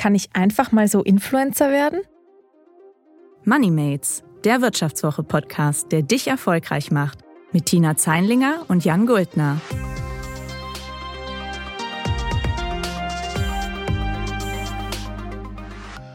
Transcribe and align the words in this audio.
Kann 0.00 0.14
ich 0.14 0.30
einfach 0.32 0.72
mal 0.72 0.88
so 0.88 1.02
Influencer 1.02 1.70
werden? 1.70 2.00
Moneymates, 3.44 4.22
der 4.44 4.62
Wirtschaftswoche-Podcast, 4.62 5.92
der 5.92 6.00
dich 6.00 6.26
erfolgreich 6.26 6.90
macht. 6.90 7.18
Mit 7.52 7.66
Tina 7.66 7.98
Zeinlinger 7.98 8.64
und 8.68 8.82
Jan 8.82 9.06
Guldner. 9.06 9.60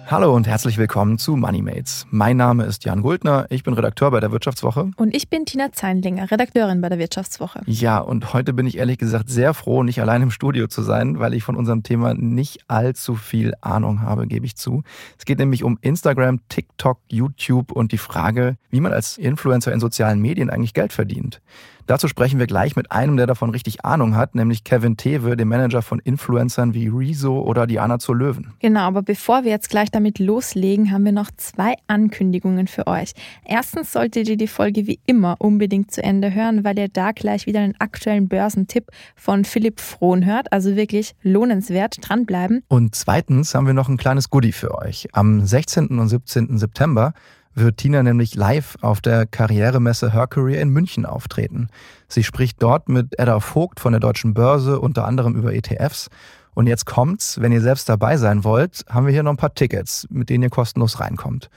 Hallo 0.08 0.36
und 0.36 0.46
herzlich 0.46 0.78
willkommen 0.78 1.18
zu 1.18 1.36
MoneyMates. 1.36 2.06
Mein 2.12 2.38
Name 2.38 2.66
ist 2.66 2.86
Jan 2.86 3.02
Guldner, 3.02 3.48
ich 3.50 3.64
bin 3.64 3.74
Redakteur 3.74 4.12
bei 4.12 4.20
der 4.20 4.32
Wirtschaftswoche. 4.32 4.92
Und 4.98 5.16
ich 5.16 5.32
bin 5.32 5.48
Tina 5.48 5.72
Zeinlinger, 5.72 6.30
Redakteurin 6.30 6.80
bei 6.80 6.90
der 6.90 7.00
Wirtschaftswoche. 7.00 7.64
Ja, 7.66 7.98
und 7.98 8.32
heute 8.32 8.54
bin 8.54 8.68
ich 8.68 8.78
ehrlich 8.78 9.00
gesagt 9.00 9.32
sehr 9.32 9.56
froh, 9.56 9.82
nicht 9.82 10.00
allein 10.00 10.22
im 10.22 10.30
Studio 10.30 10.68
zu 10.68 10.84
sein, 10.84 11.18
weil 11.18 11.34
ich 11.34 11.44
von 11.44 11.56
unserem 11.56 11.82
Thema 11.82 12.14
nicht 12.14 12.60
allzu 12.68 13.16
viel 13.16 13.56
Ahnung 13.62 14.02
habe, 14.02 14.28
gebe 14.28 14.46
ich 14.46 14.56
zu. 14.56 14.84
Es 15.18 15.26
geht 15.26 15.40
nämlich 15.40 15.64
um 15.64 15.80
Instagram, 15.82 16.40
TikTok, 16.50 17.00
YouTube 17.08 17.72
und 17.72 17.92
die 17.92 17.98
Frage, 17.98 18.58
wie 18.70 18.82
man 18.82 18.94
als 18.94 19.18
Influencer 19.18 19.74
in 19.74 19.80
sozialen 19.80 20.22
Medien 20.22 20.52
eigentlich 20.52 20.76
Geld 20.76 20.94
verdient. 20.94 21.42
Dazu 21.88 22.08
sprechen 22.08 22.40
wir 22.40 22.48
gleich 22.48 22.76
mit 22.76 22.92
einem, 22.92 23.16
der 23.16 23.28
davon 23.28 23.52
richtig 23.52 23.86
Ahnung 23.86 24.16
hat, 24.16 24.34
nämlich 24.34 24.64
Kevin 24.64 24.98
Tewe, 24.98 25.38
dem 25.38 25.50
Manager 25.50 25.84
von 25.84 26.00
Influencern 26.00 26.74
wie 26.74 26.88
Rezo 26.88 27.40
oder 27.42 27.68
Diana 27.68 28.00
zur 28.00 28.16
Löwen. 28.16 28.54
Genau, 28.60 28.82
aber 28.82 29.04
bevor 29.04 29.44
wir 29.44 29.52
jetzt 29.52 29.70
gleich 29.70 29.92
damit 29.92 30.18
loslegen, 30.18 30.92
haben 30.92 31.06
wir 31.06 31.12
noch 31.12 31.30
zwei 31.38 31.76
Ankündigungen 31.86 32.66
für 32.66 32.88
euch. 32.88 33.12
Erstens 33.44 33.94
solltet 33.94 34.28
ihr 34.28 34.38
die 34.38 34.48
Folge 34.48 34.88
wie 34.88 35.00
immer 35.06 35.36
unbedingt 35.38 35.92
zu 35.92 36.02
Ende 36.02 36.34
hören, 36.34 36.64
weil 36.64 36.80
ihr 36.80 36.90
da 36.90 37.12
gleich 37.12 37.46
wieder 37.46 37.60
einen 37.60 37.76
aktuellen 37.78 38.28
Börsentipp 38.28 38.88
von 39.16 39.46
Philipp 39.46 39.80
Frohn 39.80 40.26
hört. 40.26 40.52
Also 40.52 40.76
wirklich 40.76 41.14
lohnenswert, 41.22 41.98
dranbleiben. 42.02 42.64
Und 42.68 42.96
zweitens 42.96 43.54
haben 43.54 43.68
wir 43.68 43.76
noch 43.76 43.90
ein 43.90 43.98
kleines 43.98 44.32
Goodie 44.32 44.54
für 44.54 44.76
euch. 44.76 45.08
Am 45.14 45.46
16. 45.46 46.00
und 46.00 46.08
17. 46.08 46.58
September 46.58 47.14
wird 47.56 47.78
Tina 47.78 48.04
nämlich 48.04 48.36
live 48.36 48.78
auf 48.82 49.02
der 49.02 49.26
Karrieremesse 49.26 50.14
Her 50.14 50.28
Career 50.28 50.62
in 50.62 50.70
München 50.70 51.06
auftreten. 51.06 51.70
Sie 52.08 52.24
spricht 52.24 52.62
dort 52.62 52.90
mit 52.90 53.18
Edda 53.18 53.40
Vogt 53.40 53.80
von 53.80 53.94
der 53.94 54.00
Deutschen 54.00 54.34
Börse, 54.34 54.80
unter 54.80 55.06
anderem 55.06 55.36
über 55.36 55.54
ETFs. 55.54 56.10
Und 56.54 56.68
jetzt 56.68 56.86
kommt's, 56.86 57.42
wenn 57.42 57.52
ihr 57.52 57.62
selbst 57.62 57.90
dabei 57.90 58.18
sein 58.18 58.44
wollt, 58.44 58.86
haben 58.90 59.06
wir 59.06 59.14
hier 59.14 59.24
noch 59.24 59.32
ein 59.32 59.38
paar 59.38 59.54
Tickets, 59.54 60.08
mit 60.10 60.30
denen 60.30 60.44
ihr 60.44 60.50
kostenlos 60.50 61.00
reinkommt. 61.00 61.50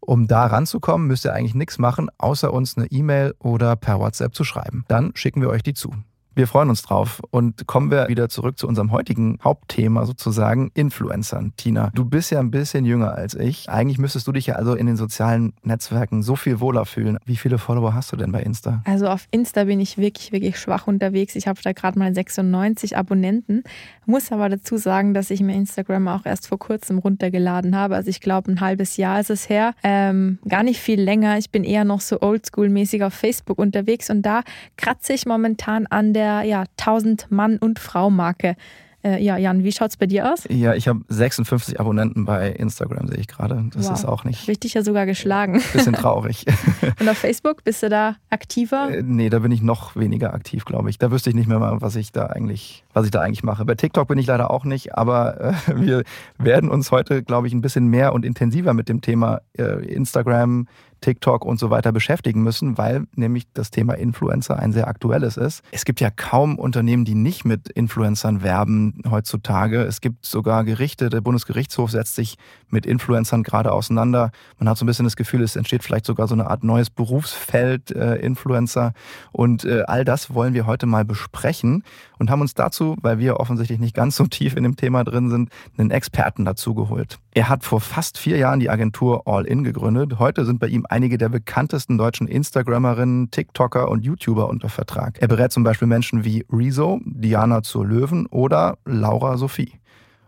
Um 0.00 0.26
da 0.26 0.46
ranzukommen, 0.46 1.06
müsst 1.06 1.24
ihr 1.24 1.32
eigentlich 1.32 1.54
nichts 1.54 1.78
machen, 1.78 2.10
außer 2.18 2.52
uns 2.52 2.76
eine 2.76 2.86
E-Mail 2.86 3.34
oder 3.38 3.76
per 3.76 4.00
WhatsApp 4.00 4.34
zu 4.34 4.44
schreiben. 4.44 4.84
Dann 4.88 5.12
schicken 5.14 5.40
wir 5.40 5.48
euch 5.48 5.62
die 5.62 5.72
zu. 5.72 5.94
Wir 6.36 6.48
freuen 6.48 6.68
uns 6.68 6.82
drauf 6.82 7.22
und 7.30 7.68
kommen 7.68 7.92
wir 7.92 8.08
wieder 8.08 8.28
zurück 8.28 8.58
zu 8.58 8.66
unserem 8.66 8.90
heutigen 8.90 9.38
Hauptthema 9.44 10.04
sozusagen 10.04 10.72
Influencern. 10.74 11.52
Tina, 11.56 11.92
du 11.94 12.04
bist 12.04 12.32
ja 12.32 12.40
ein 12.40 12.50
bisschen 12.50 12.84
jünger 12.84 13.14
als 13.14 13.34
ich. 13.34 13.70
Eigentlich 13.70 13.98
müsstest 13.98 14.26
du 14.26 14.32
dich 14.32 14.46
ja 14.46 14.56
also 14.56 14.74
in 14.74 14.88
den 14.88 14.96
sozialen 14.96 15.52
Netzwerken 15.62 16.24
so 16.24 16.34
viel 16.34 16.58
wohler 16.58 16.86
fühlen. 16.86 17.18
Wie 17.24 17.36
viele 17.36 17.58
Follower 17.58 17.94
hast 17.94 18.10
du 18.10 18.16
denn 18.16 18.32
bei 18.32 18.42
Insta? 18.42 18.82
Also 18.84 19.06
auf 19.06 19.28
Insta 19.30 19.62
bin 19.62 19.78
ich 19.78 19.96
wirklich, 19.96 20.32
wirklich 20.32 20.58
schwach 20.58 20.88
unterwegs. 20.88 21.36
Ich 21.36 21.46
habe 21.46 21.60
da 21.62 21.70
gerade 21.70 22.00
mal 22.00 22.12
96 22.12 22.96
Abonnenten. 22.96 23.62
Muss 24.04 24.32
aber 24.32 24.48
dazu 24.48 24.76
sagen, 24.76 25.14
dass 25.14 25.30
ich 25.30 25.40
mir 25.40 25.54
Instagram 25.54 26.08
auch 26.08 26.26
erst 26.26 26.48
vor 26.48 26.58
kurzem 26.58 26.98
runtergeladen 26.98 27.76
habe. 27.76 27.94
Also 27.94 28.10
ich 28.10 28.20
glaube, 28.20 28.50
ein 28.50 28.60
halbes 28.60 28.96
Jahr 28.96 29.20
ist 29.20 29.30
es 29.30 29.48
her. 29.48 29.72
Ähm, 29.84 30.40
gar 30.48 30.64
nicht 30.64 30.80
viel 30.80 31.00
länger. 31.00 31.38
Ich 31.38 31.50
bin 31.50 31.62
eher 31.62 31.84
noch 31.84 32.00
so 32.00 32.20
oldschool-mäßig 32.20 33.04
auf 33.04 33.14
Facebook 33.14 33.60
unterwegs 33.60 34.10
und 34.10 34.22
da 34.22 34.42
kratze 34.76 35.12
ich 35.12 35.26
momentan 35.26 35.86
an 35.86 36.12
der 36.12 36.23
der 36.24 36.42
ja, 36.44 36.64
1000 36.78 37.30
Mann- 37.30 37.58
und 37.58 37.78
Frau-Marke. 37.78 38.56
Äh, 39.04 39.22
ja, 39.22 39.36
Jan, 39.36 39.62
wie 39.64 39.72
schaut 39.72 39.90
es 39.90 39.98
bei 39.98 40.06
dir 40.06 40.32
aus? 40.32 40.44
Ja, 40.48 40.74
ich 40.74 40.88
habe 40.88 41.00
56 41.08 41.78
Abonnenten 41.78 42.24
bei 42.24 42.48
Instagram, 42.52 43.06
sehe 43.08 43.18
ich 43.18 43.28
gerade. 43.28 43.62
Das 43.74 43.86
wow. 43.88 43.92
ist 43.92 44.06
auch 44.06 44.24
nicht. 44.24 44.48
Richtig 44.48 44.72
ja 44.72 44.82
sogar 44.82 45.04
geschlagen. 45.04 45.60
Bisschen 45.74 45.92
traurig. 45.92 46.46
Und 47.00 47.08
auf 47.10 47.18
Facebook, 47.18 47.64
bist 47.64 47.82
du 47.82 47.90
da 47.90 48.16
aktiver? 48.30 48.88
Äh, 48.90 49.02
nee, 49.02 49.28
da 49.28 49.40
bin 49.40 49.52
ich 49.52 49.60
noch 49.60 49.94
weniger 49.94 50.32
aktiv, 50.32 50.64
glaube 50.64 50.88
ich. 50.88 50.96
Da 50.96 51.10
wüsste 51.10 51.28
ich 51.28 51.36
nicht 51.36 51.48
mehr 51.48 51.58
mal, 51.58 51.82
was 51.82 51.96
ich 51.96 52.12
da 52.12 52.26
eigentlich, 52.28 52.82
was 52.94 53.04
ich 53.04 53.10
da 53.10 53.20
eigentlich 53.20 53.42
mache. 53.42 53.66
Bei 53.66 53.74
TikTok 53.74 54.08
bin 54.08 54.16
ich 54.16 54.26
leider 54.26 54.50
auch 54.50 54.64
nicht, 54.64 54.96
aber 54.96 55.38
äh, 55.38 55.52
wir 55.76 56.04
werden 56.38 56.70
uns 56.70 56.90
heute, 56.90 57.22
glaube 57.22 57.46
ich, 57.46 57.52
ein 57.52 57.60
bisschen 57.60 57.88
mehr 57.88 58.14
und 58.14 58.24
intensiver 58.24 58.72
mit 58.72 58.88
dem 58.88 59.02
Thema 59.02 59.42
äh, 59.58 59.84
Instagram, 59.84 60.66
TikTok 61.04 61.44
und 61.44 61.58
so 61.58 61.68
weiter 61.68 61.92
beschäftigen 61.92 62.42
müssen, 62.42 62.78
weil 62.78 63.06
nämlich 63.14 63.44
das 63.52 63.70
Thema 63.70 63.92
Influencer 63.92 64.58
ein 64.58 64.72
sehr 64.72 64.88
aktuelles 64.88 65.36
ist. 65.36 65.62
Es 65.70 65.84
gibt 65.84 66.00
ja 66.00 66.10
kaum 66.10 66.58
Unternehmen, 66.58 67.04
die 67.04 67.14
nicht 67.14 67.44
mit 67.44 67.68
Influencern 67.68 68.42
werben 68.42 69.02
heutzutage. 69.10 69.82
Es 69.82 70.00
gibt 70.00 70.24
sogar 70.24 70.64
Gerichte, 70.64 71.10
der 71.10 71.20
Bundesgerichtshof 71.20 71.90
setzt 71.90 72.14
sich 72.14 72.38
mit 72.70 72.86
Influencern 72.86 73.42
gerade 73.42 73.72
auseinander. 73.72 74.30
Man 74.58 74.66
hat 74.66 74.78
so 74.78 74.84
ein 74.84 74.86
bisschen 74.86 75.04
das 75.04 75.16
Gefühl, 75.16 75.42
es 75.42 75.56
entsteht 75.56 75.84
vielleicht 75.84 76.06
sogar 76.06 76.26
so 76.26 76.34
eine 76.34 76.48
Art 76.48 76.64
neues 76.64 76.88
Berufsfeld 76.88 77.90
äh, 77.90 78.16
Influencer. 78.16 78.94
Und 79.30 79.66
äh, 79.66 79.82
all 79.86 80.06
das 80.06 80.32
wollen 80.32 80.54
wir 80.54 80.64
heute 80.64 80.86
mal 80.86 81.04
besprechen 81.04 81.84
und 82.18 82.30
haben 82.30 82.40
uns 82.40 82.54
dazu, 82.54 82.96
weil 83.00 83.18
wir 83.18 83.40
offensichtlich 83.40 83.78
nicht 83.78 83.94
ganz 83.94 84.16
so 84.16 84.26
tief 84.28 84.56
in 84.56 84.62
dem 84.62 84.76
Thema 84.76 85.04
drin 85.04 85.30
sind, 85.30 85.50
einen 85.76 85.90
Experten 85.90 86.44
dazu 86.44 86.74
geholt. 86.74 87.18
Er 87.32 87.48
hat 87.48 87.64
vor 87.64 87.80
fast 87.80 88.18
vier 88.18 88.36
Jahren 88.36 88.60
die 88.60 88.70
Agentur 88.70 89.26
All 89.26 89.44
In 89.44 89.64
gegründet. 89.64 90.18
Heute 90.18 90.44
sind 90.44 90.60
bei 90.60 90.68
ihm 90.68 90.86
einige 90.88 91.18
der 91.18 91.28
bekanntesten 91.28 91.98
deutschen 91.98 92.28
Instagrammerinnen, 92.28 93.30
TikToker 93.30 93.88
und 93.88 94.04
YouTuber 94.04 94.48
unter 94.48 94.68
Vertrag. 94.68 95.18
Er 95.20 95.28
berät 95.28 95.52
zum 95.52 95.64
Beispiel 95.64 95.88
Menschen 95.88 96.24
wie 96.24 96.44
Rezo, 96.50 97.00
Diana 97.04 97.62
zur 97.62 97.86
Löwen 97.86 98.26
oder 98.26 98.78
Laura 98.84 99.36
Sophie. 99.36 99.72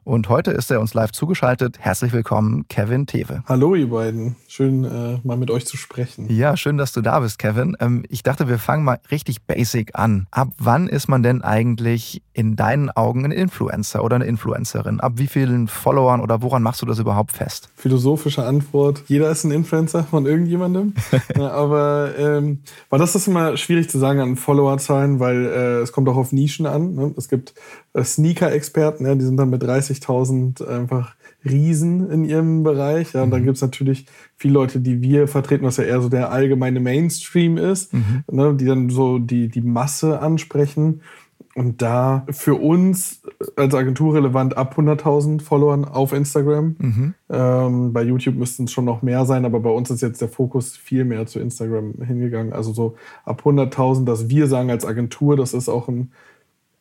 Und 0.07 0.29
heute 0.29 0.53
ist 0.53 0.71
er 0.71 0.81
uns 0.81 0.95
live 0.95 1.11
zugeschaltet. 1.11 1.81
Herzlich 1.81 2.13
willkommen, 2.13 2.69
Kevin 2.69 3.07
Tewe. 3.07 3.43
Hallo, 3.49 3.75
ihr 3.75 3.91
beiden. 3.91 4.37
Schön, 4.47 4.85
äh, 4.85 5.19
mal 5.25 5.37
mit 5.37 5.51
euch 5.51 5.67
zu 5.67 5.77
sprechen. 5.77 6.31
Ja, 6.31 6.57
schön, 6.57 6.79
dass 6.79 6.93
du 6.93 7.01
da 7.01 7.19
bist, 7.19 7.41
Kevin. 7.41 7.77
Ähm, 7.81 8.05
ich 8.09 8.23
dachte, 8.23 8.47
wir 8.47 8.61
fangen 8.61 8.85
mal 8.85 9.01
richtig 9.11 9.43
basic 9.43 9.99
an. 9.99 10.29
Ab 10.31 10.51
wann 10.59 10.87
ist 10.87 11.09
man 11.09 11.25
denn 11.25 11.43
eigentlich 11.43 12.23
in 12.35 12.55
deinen 12.55 12.89
Augen 12.91 13.25
ein 13.25 13.33
Influencer 13.33 14.05
oder 14.05 14.15
eine 14.15 14.27
Influencerin? 14.27 15.01
Ab 15.01 15.15
wie 15.17 15.27
vielen 15.27 15.67
Followern 15.67 16.21
oder 16.21 16.41
woran 16.41 16.63
machst 16.63 16.83
du 16.83 16.87
das 16.87 17.01
überhaupt 17.01 17.33
fest? 17.33 17.69
Philosophische 17.75 18.45
Antwort. 18.45 19.03
Jeder 19.09 19.29
ist 19.29 19.43
ein 19.43 19.51
Influencer 19.51 20.05
von 20.05 20.25
irgendjemandem. 20.25 20.95
ja, 21.37 21.51
aber 21.51 22.17
ähm, 22.17 22.61
weil 22.91 23.01
das 23.01 23.17
ist 23.17 23.27
immer 23.27 23.57
schwierig 23.57 23.91
zu 23.91 23.99
sagen 23.99 24.21
an 24.21 24.37
Followerzahlen, 24.37 25.19
weil 25.19 25.47
äh, 25.47 25.81
es 25.81 25.91
kommt 25.91 26.09
auch 26.09 26.17
auf 26.17 26.31
Nischen 26.31 26.67
an. 26.67 26.95
Ne? 26.95 27.13
Es 27.17 27.29
gibt 27.29 27.55
äh, 27.97 28.05
Sneaker-Experten, 28.05 29.05
ja, 29.05 29.15
die 29.17 29.25
sind 29.25 29.39
dann 29.39 29.51
mit 29.51 29.65
30.000 30.01 30.67
einfach 30.67 31.15
Riesen 31.45 32.11
in 32.11 32.25
ihrem 32.25 32.63
Bereich. 32.63 33.13
Ja, 33.13 33.23
und 33.23 33.31
dann 33.31 33.43
mhm. 33.43 33.47
gibt 33.47 33.57
es 33.57 33.63
natürlich 33.63 34.07
viele 34.37 34.55
Leute, 34.55 34.81
die 34.81 35.01
wir 35.01 35.29
vertreten, 35.29 35.65
was 35.65 35.77
ja 35.77 35.85
eher 35.85 36.01
so 36.01 36.09
der 36.09 36.31
allgemeine 36.31 36.81
Mainstream 36.81 37.57
ist, 37.57 37.93
mhm. 37.95 38.25
ne, 38.31 38.55
die 38.55 38.65
dann 38.65 38.91
so 38.91 39.19
die, 39.19 39.49
die 39.49 39.63
Masse 39.63 40.21
ansprechen. 40.21 41.03
Und 41.55 41.81
da 41.81 42.27
für 42.31 42.55
uns 42.55 43.23
als 43.57 43.75
Agentur 43.75 44.15
relevant 44.15 44.59
ab 44.59 44.77
100.000 44.77 45.41
Followern 45.41 45.87
auf 45.87 46.13
Instagram. 46.13 46.77
Mhm. 46.79 47.15
Ähm, 47.31 47.93
bei 47.95 48.03
YouTube 48.03 48.35
müssten 48.35 48.65
es 48.65 48.73
schon 48.73 48.85
noch 48.85 49.01
mehr 49.01 49.25
sein, 49.25 49.47
aber 49.47 49.61
bei 49.61 49.71
uns 49.71 49.89
ist 49.89 50.03
jetzt 50.03 50.21
der 50.21 50.29
Fokus 50.29 50.77
viel 50.77 51.07
mehr 51.07 51.27
zu 51.27 51.41
Instagram 51.41 51.95
hingegangen. 52.07 52.53
Also 52.53 52.75
so 52.75 52.97
ab 53.25 53.43
100.000, 53.43 54.05
dass 54.05 54.29
wir 54.29 54.49
sagen 54.49 54.71
als 54.71 54.85
Agentur, 54.85 55.35
das 55.37 55.55
ist 55.55 55.71
auch 55.71 55.89
ein 55.89 56.13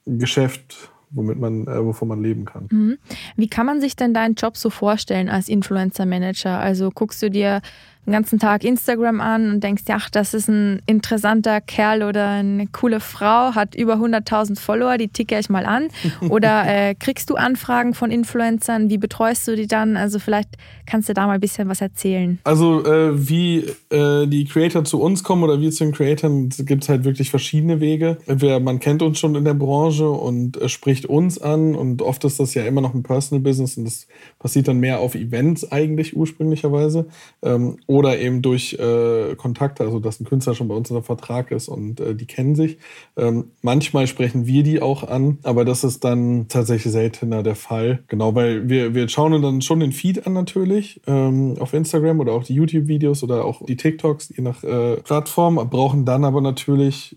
Geschäft, 0.05 0.91
womit 1.11 1.39
man, 1.39 1.67
äh, 1.67 1.83
wovon 1.83 2.07
man 2.07 2.21
leben 2.21 2.45
kann. 2.45 2.67
Mhm. 2.71 2.97
Wie 3.35 3.47
kann 3.47 3.65
man 3.65 3.81
sich 3.81 3.95
denn 3.95 4.13
deinen 4.13 4.35
Job 4.35 4.57
so 4.57 4.69
vorstellen 4.69 5.29
als 5.29 5.49
Influencer 5.49 6.05
Manager? 6.05 6.59
Also 6.59 6.91
guckst 6.91 7.21
du 7.21 7.29
dir 7.29 7.61
den 8.05 8.13
ganzen 8.13 8.39
Tag 8.39 8.63
Instagram 8.63 9.21
an 9.21 9.51
und 9.51 9.63
denkst, 9.63 9.83
ach, 9.89 10.09
das 10.09 10.33
ist 10.33 10.47
ein 10.47 10.81
interessanter 10.85 11.61
Kerl 11.61 12.03
oder 12.03 12.29
eine 12.29 12.67
coole 12.67 12.99
Frau, 12.99 13.55
hat 13.55 13.75
über 13.75 13.95
100.000 13.95 14.59
Follower, 14.59 14.97
die 14.97 15.07
ticke 15.07 15.37
ich 15.39 15.49
mal 15.49 15.65
an. 15.65 15.87
Oder 16.29 16.65
äh, 16.67 16.95
kriegst 16.95 17.29
du 17.29 17.35
Anfragen 17.35 17.93
von 17.93 18.11
Influencern? 18.11 18.89
Wie 18.89 18.97
betreust 18.97 19.47
du 19.47 19.55
die 19.55 19.67
dann? 19.67 19.97
Also 19.97 20.19
vielleicht 20.19 20.49
kannst 20.85 21.09
du 21.09 21.13
da 21.13 21.27
mal 21.27 21.33
ein 21.33 21.39
bisschen 21.39 21.67
was 21.67 21.81
erzählen. 21.81 22.39
Also 22.43 22.85
äh, 22.85 23.29
wie 23.29 23.65
äh, 23.89 24.27
die 24.27 24.45
Creator 24.45 24.83
zu 24.83 25.01
uns 25.01 25.23
kommen 25.23 25.43
oder 25.43 25.59
wir 25.59 25.71
zu 25.71 25.83
den 25.83 25.93
Creatoren, 25.93 26.49
gibt 26.49 26.83
es 26.83 26.89
halt 26.89 27.03
wirklich 27.03 27.29
verschiedene 27.29 27.79
Wege. 27.79 28.17
Entweder 28.27 28.59
man 28.59 28.79
kennt 28.79 29.01
uns 29.01 29.19
schon 29.19 29.35
in 29.35 29.45
der 29.45 29.53
Branche 29.53 30.09
und 30.09 30.61
äh, 30.61 30.69
spricht 30.69 31.05
uns 31.05 31.39
an 31.39 31.75
und 31.75 32.01
oft 32.01 32.23
ist 32.23 32.39
das 32.39 32.53
ja 32.53 32.63
immer 32.65 32.81
noch 32.81 32.93
ein 32.93 33.03
Personal 33.03 33.41
Business 33.41 33.77
und 33.77 33.85
das 33.85 34.07
passiert 34.39 34.67
dann 34.67 34.79
mehr 34.79 34.99
auf 34.99 35.15
Events 35.15 35.71
eigentlich 35.71 36.15
ursprünglicherweise. 36.15 37.07
Ähm, 37.41 37.77
oder 37.95 38.19
eben 38.19 38.41
durch 38.41 38.73
äh, 38.73 39.35
Kontakte, 39.35 39.83
also 39.83 39.99
dass 39.99 40.19
ein 40.19 40.25
Künstler 40.25 40.53
schon 40.53 40.67
bei 40.67 40.75
uns 40.75 40.91
unter 40.91 41.01
Vertrag 41.01 41.51
ist 41.51 41.69
und 41.69 42.01
äh, 42.01 42.13
die 42.13 42.25
kennen 42.25 42.53
sich. 42.53 42.77
Ähm, 43.15 43.51
manchmal 43.61 44.05
sprechen 44.07 44.45
wir 44.45 44.63
die 44.63 44.81
auch 44.81 45.03
an, 45.03 45.37
aber 45.43 45.63
das 45.63 45.85
ist 45.85 46.03
dann 46.03 46.49
tatsächlich 46.49 46.91
seltener 46.91 47.41
der 47.41 47.55
Fall. 47.55 48.03
Genau, 48.09 48.35
weil 48.35 48.67
wir, 48.67 48.93
wir 48.93 49.07
schauen 49.07 49.41
dann 49.41 49.61
schon 49.61 49.79
den 49.79 49.93
Feed 49.93 50.27
an 50.27 50.33
natürlich 50.33 50.99
ähm, 51.07 51.55
auf 51.59 51.73
Instagram 51.73 52.19
oder 52.19 52.33
auch 52.33 52.43
die 52.43 52.55
YouTube-Videos 52.55 53.23
oder 53.23 53.45
auch 53.45 53.65
die 53.65 53.77
TikToks, 53.77 54.33
je 54.35 54.43
nach 54.43 54.61
äh, 54.65 54.97
Plattform, 54.97 55.55
brauchen 55.69 56.03
dann 56.03 56.25
aber 56.25 56.41
natürlich 56.41 57.15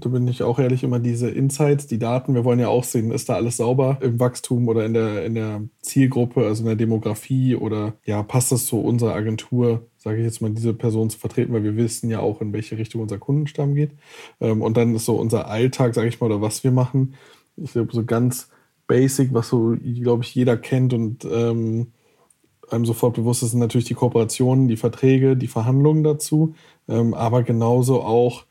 da 0.00 0.08
bin 0.10 0.28
ich 0.28 0.42
auch 0.42 0.58
ehrlich, 0.58 0.84
immer 0.84 0.98
diese 0.98 1.28
Insights, 1.28 1.86
die 1.86 1.98
Daten. 1.98 2.34
Wir 2.34 2.44
wollen 2.44 2.58
ja 2.58 2.68
auch 2.68 2.84
sehen, 2.84 3.10
ist 3.10 3.28
da 3.28 3.34
alles 3.34 3.56
sauber 3.56 3.98
im 4.00 4.20
Wachstum 4.20 4.68
oder 4.68 4.86
in 4.86 4.94
der, 4.94 5.24
in 5.24 5.34
der 5.34 5.62
Zielgruppe, 5.82 6.44
also 6.44 6.62
in 6.62 6.66
der 6.66 6.76
Demografie 6.76 7.56
oder 7.56 7.94
ja, 8.04 8.22
passt 8.22 8.52
das 8.52 8.66
zu 8.66 8.80
unserer 8.80 9.14
Agentur, 9.14 9.86
sage 9.96 10.18
ich 10.18 10.24
jetzt 10.24 10.40
mal, 10.40 10.50
diese 10.50 10.74
Person 10.74 11.10
zu 11.10 11.18
vertreten, 11.18 11.52
weil 11.52 11.64
wir 11.64 11.76
wissen 11.76 12.10
ja 12.10 12.20
auch, 12.20 12.40
in 12.40 12.52
welche 12.52 12.78
Richtung 12.78 13.02
unser 13.02 13.18
Kundenstamm 13.18 13.74
geht. 13.74 13.90
Ähm, 14.40 14.62
und 14.62 14.76
dann 14.76 14.94
ist 14.94 15.04
so 15.04 15.16
unser 15.16 15.48
Alltag, 15.48 15.94
sage 15.94 16.08
ich 16.08 16.20
mal, 16.20 16.26
oder 16.26 16.40
was 16.40 16.62
wir 16.64 16.70
machen. 16.70 17.14
Ich 17.56 17.72
glaube, 17.72 17.92
so 17.92 18.04
ganz 18.04 18.50
basic, 18.86 19.34
was 19.34 19.48
so, 19.48 19.76
glaube 19.82 20.22
ich, 20.22 20.34
jeder 20.34 20.56
kennt 20.56 20.94
und 20.94 21.24
ähm, 21.24 21.88
einem 22.70 22.84
sofort 22.84 23.14
bewusst 23.14 23.42
ist, 23.42 23.50
sind 23.50 23.60
natürlich 23.60 23.86
die 23.86 23.94
Kooperationen, 23.94 24.68
die 24.68 24.76
Verträge, 24.76 25.36
die 25.36 25.48
Verhandlungen 25.48 26.04
dazu, 26.04 26.54
ähm, 26.88 27.14
aber 27.14 27.42
genauso 27.42 28.02
auch 28.02 28.44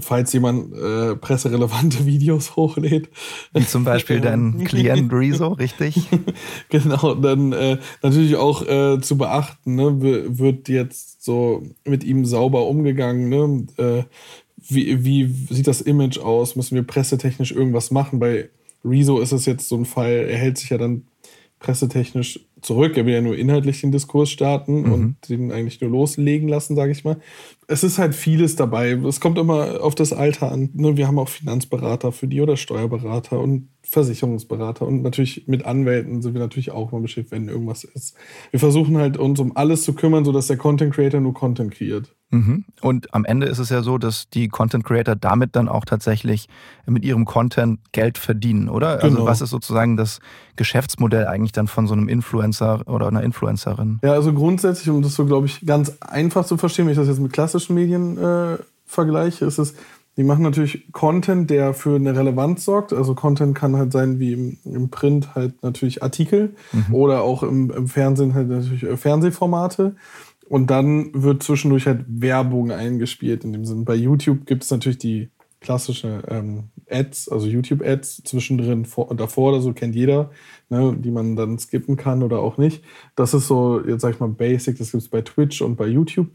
falls 0.00 0.32
jemand 0.32 0.74
äh, 0.74 1.16
presserelevante 1.16 2.06
Videos 2.06 2.56
hochlädt. 2.56 3.08
Wie 3.52 3.66
zum 3.66 3.84
Beispiel 3.84 4.20
dein 4.22 4.64
Klient 4.64 5.12
Rezo, 5.12 5.48
richtig? 5.48 6.08
genau, 6.68 7.14
dann 7.14 7.52
äh, 7.52 7.78
natürlich 8.02 8.36
auch 8.36 8.66
äh, 8.66 9.00
zu 9.00 9.18
beachten, 9.18 9.74
ne, 9.74 10.00
wird 10.38 10.68
jetzt 10.68 11.24
so 11.24 11.62
mit 11.84 12.04
ihm 12.04 12.24
sauber 12.24 12.66
umgegangen, 12.66 13.28
ne? 13.28 13.66
Äh, 13.76 14.04
wie, 14.68 15.04
wie 15.04 15.26
sieht 15.50 15.66
das 15.66 15.80
Image 15.80 16.18
aus? 16.18 16.54
Müssen 16.54 16.76
wir 16.76 16.84
pressetechnisch 16.84 17.50
irgendwas 17.50 17.90
machen? 17.90 18.20
Bei 18.20 18.48
Rezo 18.84 19.18
ist 19.18 19.32
es 19.32 19.44
jetzt 19.44 19.68
so 19.68 19.76
ein 19.76 19.84
Fall, 19.84 20.26
er 20.28 20.38
hält 20.38 20.58
sich 20.58 20.70
ja 20.70 20.78
dann 20.78 21.04
pressetechnisch 21.62 22.40
zurück. 22.60 22.96
Er 22.96 23.06
will 23.06 23.14
ja 23.14 23.20
nur 23.22 23.36
inhaltlich 23.36 23.80
den 23.80 23.92
Diskurs 23.92 24.30
starten 24.30 24.82
mhm. 24.82 24.92
und 24.92 25.28
den 25.28 25.50
eigentlich 25.50 25.80
nur 25.80 25.90
loslegen 25.90 26.48
lassen, 26.48 26.76
sage 26.76 26.92
ich 26.92 27.04
mal. 27.04 27.16
Es 27.68 27.82
ist 27.84 27.98
halt 27.98 28.14
vieles 28.14 28.56
dabei. 28.56 28.92
Es 28.92 29.20
kommt 29.20 29.38
immer 29.38 29.82
auf 29.82 29.94
das 29.94 30.12
Alter 30.12 30.52
an. 30.52 30.70
Ne? 30.74 30.96
Wir 30.96 31.06
haben 31.06 31.18
auch 31.18 31.28
Finanzberater 31.28 32.12
für 32.12 32.26
die 32.26 32.40
oder 32.40 32.56
Steuerberater 32.56 33.40
und 33.40 33.68
Versicherungsberater 33.82 34.86
und 34.86 35.02
natürlich 35.02 35.48
mit 35.48 35.64
Anwälten 35.64 36.22
sind 36.22 36.34
wir 36.34 36.40
natürlich 36.40 36.70
auch 36.70 36.92
mal 36.92 37.00
beschäftigt, 37.00 37.32
wenn 37.32 37.48
irgendwas 37.48 37.84
ist. 37.84 38.14
Wir 38.50 38.60
versuchen 38.60 38.96
halt 38.98 39.16
uns 39.16 39.40
um 39.40 39.56
alles 39.56 39.82
zu 39.82 39.94
kümmern, 39.94 40.24
sodass 40.24 40.46
der 40.46 40.56
Content 40.56 40.94
Creator 40.94 41.20
nur 41.20 41.34
Content 41.34 41.72
kreiert. 41.72 42.14
Mhm. 42.32 42.64
Und 42.80 43.14
am 43.14 43.26
Ende 43.26 43.46
ist 43.46 43.58
es 43.58 43.68
ja 43.68 43.82
so, 43.82 43.98
dass 43.98 44.28
die 44.30 44.48
Content 44.48 44.84
Creator 44.84 45.14
damit 45.14 45.54
dann 45.54 45.68
auch 45.68 45.84
tatsächlich 45.84 46.48
mit 46.86 47.04
ihrem 47.04 47.26
Content 47.26 47.80
Geld 47.92 48.16
verdienen, 48.16 48.70
oder? 48.70 48.88
Also 48.88 49.08
genau. 49.08 49.20
Also 49.20 49.26
was 49.26 49.40
ist 49.42 49.50
sozusagen 49.50 49.98
das 49.98 50.20
Geschäftsmodell 50.56 51.26
eigentlich 51.26 51.52
dann 51.52 51.68
von 51.68 51.86
so 51.86 51.92
einem 51.92 52.08
Influencer 52.08 52.88
oder 52.88 53.06
einer 53.06 53.22
Influencerin? 53.22 54.00
Ja, 54.02 54.12
also 54.12 54.32
grundsätzlich, 54.32 54.88
um 54.88 55.02
das 55.02 55.14
so, 55.14 55.26
glaube 55.26 55.46
ich, 55.46 55.64
ganz 55.66 55.98
einfach 56.00 56.46
zu 56.46 56.56
verstehen, 56.56 56.86
wenn 56.86 56.92
ich 56.92 56.98
das 56.98 57.08
jetzt 57.08 57.20
mit 57.20 57.34
klassischen 57.34 57.74
Medien 57.74 58.16
äh, 58.16 58.56
vergleiche, 58.86 59.44
ist 59.44 59.58
es, 59.58 59.74
die 60.16 60.24
machen 60.24 60.42
natürlich 60.42 60.92
Content, 60.92 61.48
der 61.48 61.72
für 61.72 61.96
eine 61.96 62.14
Relevanz 62.14 62.64
sorgt. 62.64 62.92
Also 62.92 63.14
Content 63.14 63.54
kann 63.54 63.76
halt 63.76 63.92
sein 63.92 64.18
wie 64.18 64.32
im, 64.32 64.58
im 64.64 64.90
Print 64.90 65.34
halt 65.34 65.62
natürlich 65.62 66.02
Artikel 66.02 66.54
mhm. 66.72 66.94
oder 66.94 67.22
auch 67.22 67.42
im, 67.42 67.70
im 67.70 67.88
Fernsehen 67.88 68.34
halt 68.34 68.48
natürlich 68.48 68.82
äh, 68.82 68.96
Fernsehformate. 68.96 69.96
Und 70.48 70.70
dann 70.70 71.10
wird 71.14 71.42
zwischendurch 71.42 71.86
halt 71.86 72.04
Werbung 72.08 72.70
eingespielt 72.70 73.44
in 73.44 73.52
dem 73.52 73.64
Sinn. 73.64 73.84
Bei 73.84 73.94
YouTube 73.94 74.46
gibt 74.46 74.64
es 74.64 74.70
natürlich 74.70 74.98
die 74.98 75.30
klassische 75.60 76.22
ähm, 76.28 76.64
Ads, 76.90 77.28
also 77.28 77.46
YouTube-Ads 77.46 78.24
zwischendrin 78.24 78.84
vor, 78.84 79.10
und 79.10 79.20
davor 79.20 79.52
oder 79.52 79.60
so, 79.60 79.72
kennt 79.72 79.94
jeder, 79.94 80.30
ne, 80.68 80.94
die 80.98 81.10
man 81.10 81.36
dann 81.36 81.58
skippen 81.58 81.96
kann 81.96 82.22
oder 82.22 82.40
auch 82.40 82.58
nicht. 82.58 82.82
Das 83.14 83.32
ist 83.32 83.46
so, 83.46 83.80
jetzt 83.86 84.02
sag 84.02 84.14
ich 84.14 84.20
mal, 84.20 84.28
basic, 84.28 84.76
das 84.78 84.90
gibt 84.90 85.02
es 85.02 85.08
bei 85.08 85.22
Twitch 85.22 85.62
und 85.62 85.76
bei 85.76 85.86
YouTube. 85.86 86.28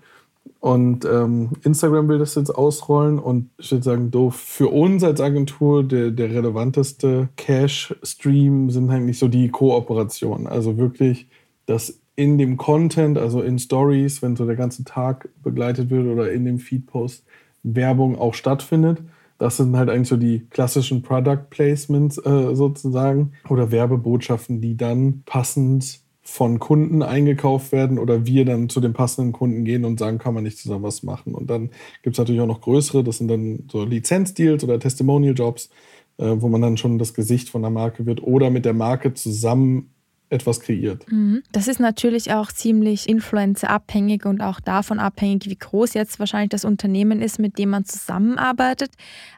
Und 0.60 1.06
ähm, 1.06 1.52
Instagram 1.64 2.08
will 2.08 2.20
das 2.20 2.36
jetzt 2.36 2.50
ausrollen 2.50 3.20
und 3.20 3.50
ich 3.58 3.70
würde 3.72 3.84
sagen, 3.84 4.12
doof. 4.12 4.36
Für 4.36 4.70
uns 4.70 5.04
als 5.04 5.20
Agentur 5.22 5.84
der, 5.84 6.12
der 6.12 6.30
relevanteste 6.32 7.30
Cash-Stream 7.36 8.70
sind 8.70 8.90
eigentlich 8.90 9.20
so 9.20 9.28
die 9.28 9.50
Kooperationen. 9.50 10.48
Also 10.48 10.78
wirklich, 10.78 11.28
dass 11.66 12.00
in 12.18 12.38
dem 12.40 12.58
Content, 12.58 13.18
also 13.18 13.42
in 13.42 13.60
Stories, 13.60 14.22
wenn 14.22 14.36
so 14.36 14.46
der 14.46 14.56
ganze 14.56 14.84
Tag 14.84 15.30
begleitet 15.44 15.90
wird 15.92 16.08
oder 16.08 16.32
in 16.32 16.44
dem 16.44 16.60
Feedpost 16.60 17.24
Werbung 17.64 18.18
auch 18.18 18.34
stattfindet. 18.34 19.04
Das 19.38 19.58
sind 19.58 19.78
halt 19.78 19.90
eigentlich 19.90 20.08
so 20.08 20.18
die 20.18 20.48
klassischen 20.50 21.04
Product 21.04 21.50
Placements 21.52 22.18
äh, 22.18 22.56
sozusagen 22.56 23.34
oder 23.50 23.72
Werbebotschaften, 23.72 24.62
die 24.62 24.76
dann 24.76 25.22
passend 25.28 26.00
von 26.24 26.60
Kunden 26.60 27.04
eingekauft 27.04 27.72
werden 27.72 28.00
oder 28.00 28.26
wir 28.26 28.46
dann 28.46 28.68
zu 28.68 28.82
den 28.82 28.94
passenden 28.94 29.32
Kunden 29.32 29.64
gehen 29.64 29.86
und 29.86 30.00
sagen, 30.00 30.18
kann 30.18 30.34
man 30.34 30.44
nicht 30.44 30.58
zusammen 30.58 30.84
was 30.84 31.04
machen. 31.04 31.36
Und 31.36 31.52
dann 31.52 31.70
gibt 32.02 32.16
es 32.16 32.18
natürlich 32.18 32.42
auch 32.42 32.48
noch 32.48 32.62
größere, 32.62 33.04
das 33.04 33.20
sind 33.20 33.28
dann 33.28 33.66
so 33.72 33.84
Lizenzdeals 33.86 34.64
oder 34.64 34.80
Testimonial-Jobs, 34.80 35.70
äh, 36.18 36.34
wo 36.38 36.48
man 36.48 36.62
dann 36.62 36.78
schon 36.78 36.98
das 36.98 37.14
Gesicht 37.14 37.50
von 37.50 37.62
der 37.62 37.72
Marke 37.72 38.08
wird 38.08 38.24
oder 38.24 38.50
mit 38.50 38.66
der 38.66 38.74
Marke 38.74 39.14
zusammen 39.14 39.92
etwas 40.30 40.60
kreiert. 40.60 41.10
Mhm. 41.10 41.42
Das 41.52 41.68
ist 41.68 41.80
natürlich 41.80 42.34
auch 42.34 42.52
ziemlich 42.52 43.08
influencerabhängig 43.08 44.26
und 44.26 44.42
auch 44.42 44.60
davon 44.60 45.00
abhängig, 45.00 45.46
wie 45.46 45.56
groß 45.56 45.94
jetzt 45.94 46.20
wahrscheinlich 46.20 46.50
das 46.50 46.66
Unternehmen 46.66 47.22
ist, 47.22 47.40
mit 47.40 47.58
dem 47.58 47.70
man 47.70 47.86
zusammenarbeitet. 47.86 48.92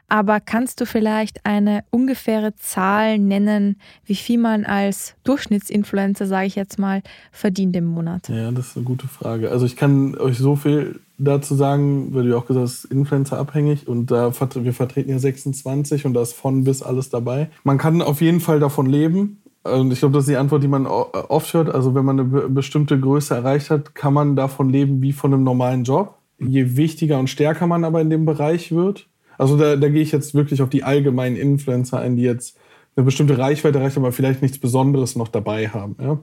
Aber 0.08 0.40
kannst 0.40 0.80
du 0.80 0.86
vielleicht 0.86 1.46
eine 1.46 1.84
ungefähre 1.90 2.56
Zahl 2.56 3.18
nennen, 3.18 3.76
wie 4.04 4.16
viel 4.16 4.40
man 4.40 4.64
als 4.64 5.14
Durchschnittsinfluencer, 5.22 6.26
sage 6.26 6.48
ich 6.48 6.56
jetzt 6.56 6.80
mal, 6.80 7.02
verdient 7.30 7.76
im 7.76 7.84
Monat? 7.84 8.28
Ja, 8.28 8.50
das 8.50 8.68
ist 8.68 8.76
eine 8.76 8.84
gute 8.84 9.06
Frage. 9.06 9.52
Also 9.52 9.66
ich 9.66 9.76
kann 9.76 10.18
euch 10.18 10.38
so 10.38 10.56
viel 10.56 10.98
dazu 11.20 11.54
sagen, 11.54 12.12
weil 12.14 12.24
du 12.24 12.36
auch 12.36 12.46
gesagt 12.46 12.64
hast, 12.64 12.84
Influencer 12.86 13.38
abhängig 13.38 13.86
und 13.86 14.10
da 14.10 14.32
wir 14.32 14.72
vertreten 14.72 15.10
ja 15.10 15.18
26 15.18 16.06
und 16.06 16.14
da 16.14 16.22
ist 16.22 16.32
von 16.32 16.64
bis 16.64 16.82
alles 16.82 17.10
dabei. 17.10 17.50
Man 17.62 17.78
kann 17.78 18.02
auf 18.02 18.20
jeden 18.20 18.40
Fall 18.40 18.58
davon 18.58 18.86
leben. 18.86 19.39
Und 19.62 19.92
ich 19.92 19.98
glaube, 19.98 20.14
das 20.14 20.24
ist 20.24 20.30
die 20.30 20.36
Antwort, 20.36 20.62
die 20.62 20.68
man 20.68 20.86
oft 20.86 21.52
hört. 21.52 21.68
Also 21.68 21.94
wenn 21.94 22.04
man 22.04 22.20
eine 22.20 22.48
bestimmte 22.48 22.98
Größe 22.98 23.34
erreicht 23.34 23.70
hat, 23.70 23.94
kann 23.94 24.14
man 24.14 24.36
davon 24.36 24.70
leben 24.70 25.02
wie 25.02 25.12
von 25.12 25.34
einem 25.34 25.44
normalen 25.44 25.84
Job. 25.84 26.16
Je 26.38 26.76
wichtiger 26.76 27.18
und 27.18 27.28
stärker 27.28 27.66
man 27.66 27.84
aber 27.84 28.00
in 28.00 28.08
dem 28.08 28.24
Bereich 28.24 28.72
wird, 28.72 29.06
also 29.40 29.56
da, 29.56 29.76
da 29.76 29.88
gehe 29.88 30.02
ich 30.02 30.12
jetzt 30.12 30.34
wirklich 30.34 30.60
auf 30.60 30.68
die 30.68 30.84
allgemeinen 30.84 31.36
Influencer 31.36 31.98
ein, 31.98 32.14
die 32.16 32.24
jetzt 32.24 32.58
eine 32.94 33.06
bestimmte 33.06 33.38
Reichweite 33.38 33.78
erreichen, 33.78 34.00
aber 34.00 34.12
vielleicht 34.12 34.42
nichts 34.42 34.58
Besonderes 34.58 35.16
noch 35.16 35.28
dabei 35.28 35.68
haben. 35.68 35.96
Ja? 35.98 36.18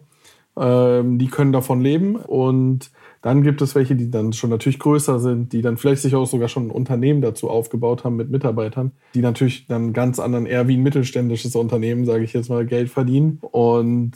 Ähm, 1.00 1.18
die 1.18 1.28
können 1.28 1.52
davon 1.52 1.82
leben 1.82 2.16
und 2.16 2.92
dann 3.22 3.44
gibt 3.44 3.62
es 3.62 3.76
welche, 3.76 3.96
die 3.96 4.10
dann 4.10 4.34
schon 4.34 4.50
natürlich 4.50 4.80
größer 4.80 5.20
sind, 5.20 5.54
die 5.54 5.62
dann 5.62 5.78
vielleicht 5.78 6.02
sich 6.02 6.16
auch 6.16 6.28
sogar 6.28 6.48
schon 6.48 6.68
ein 6.68 6.72
Unternehmen 6.72 7.22
dazu 7.22 7.50
aufgebaut 7.50 8.04
haben 8.04 8.16
mit 8.16 8.30
Mitarbeitern, 8.30 8.92
die 9.14 9.22
natürlich 9.22 9.68
dann 9.68 9.94
ganz 9.94 10.20
anderen, 10.20 10.46
eher 10.46 10.68
wie 10.68 10.78
ein 10.78 10.84
mittelständisches 10.84 11.56
Unternehmen, 11.56 12.06
sage 12.06 12.24
ich 12.24 12.34
jetzt 12.34 12.50
mal, 12.50 12.66
Geld 12.66 12.90
verdienen 12.90 13.40
und 13.42 14.14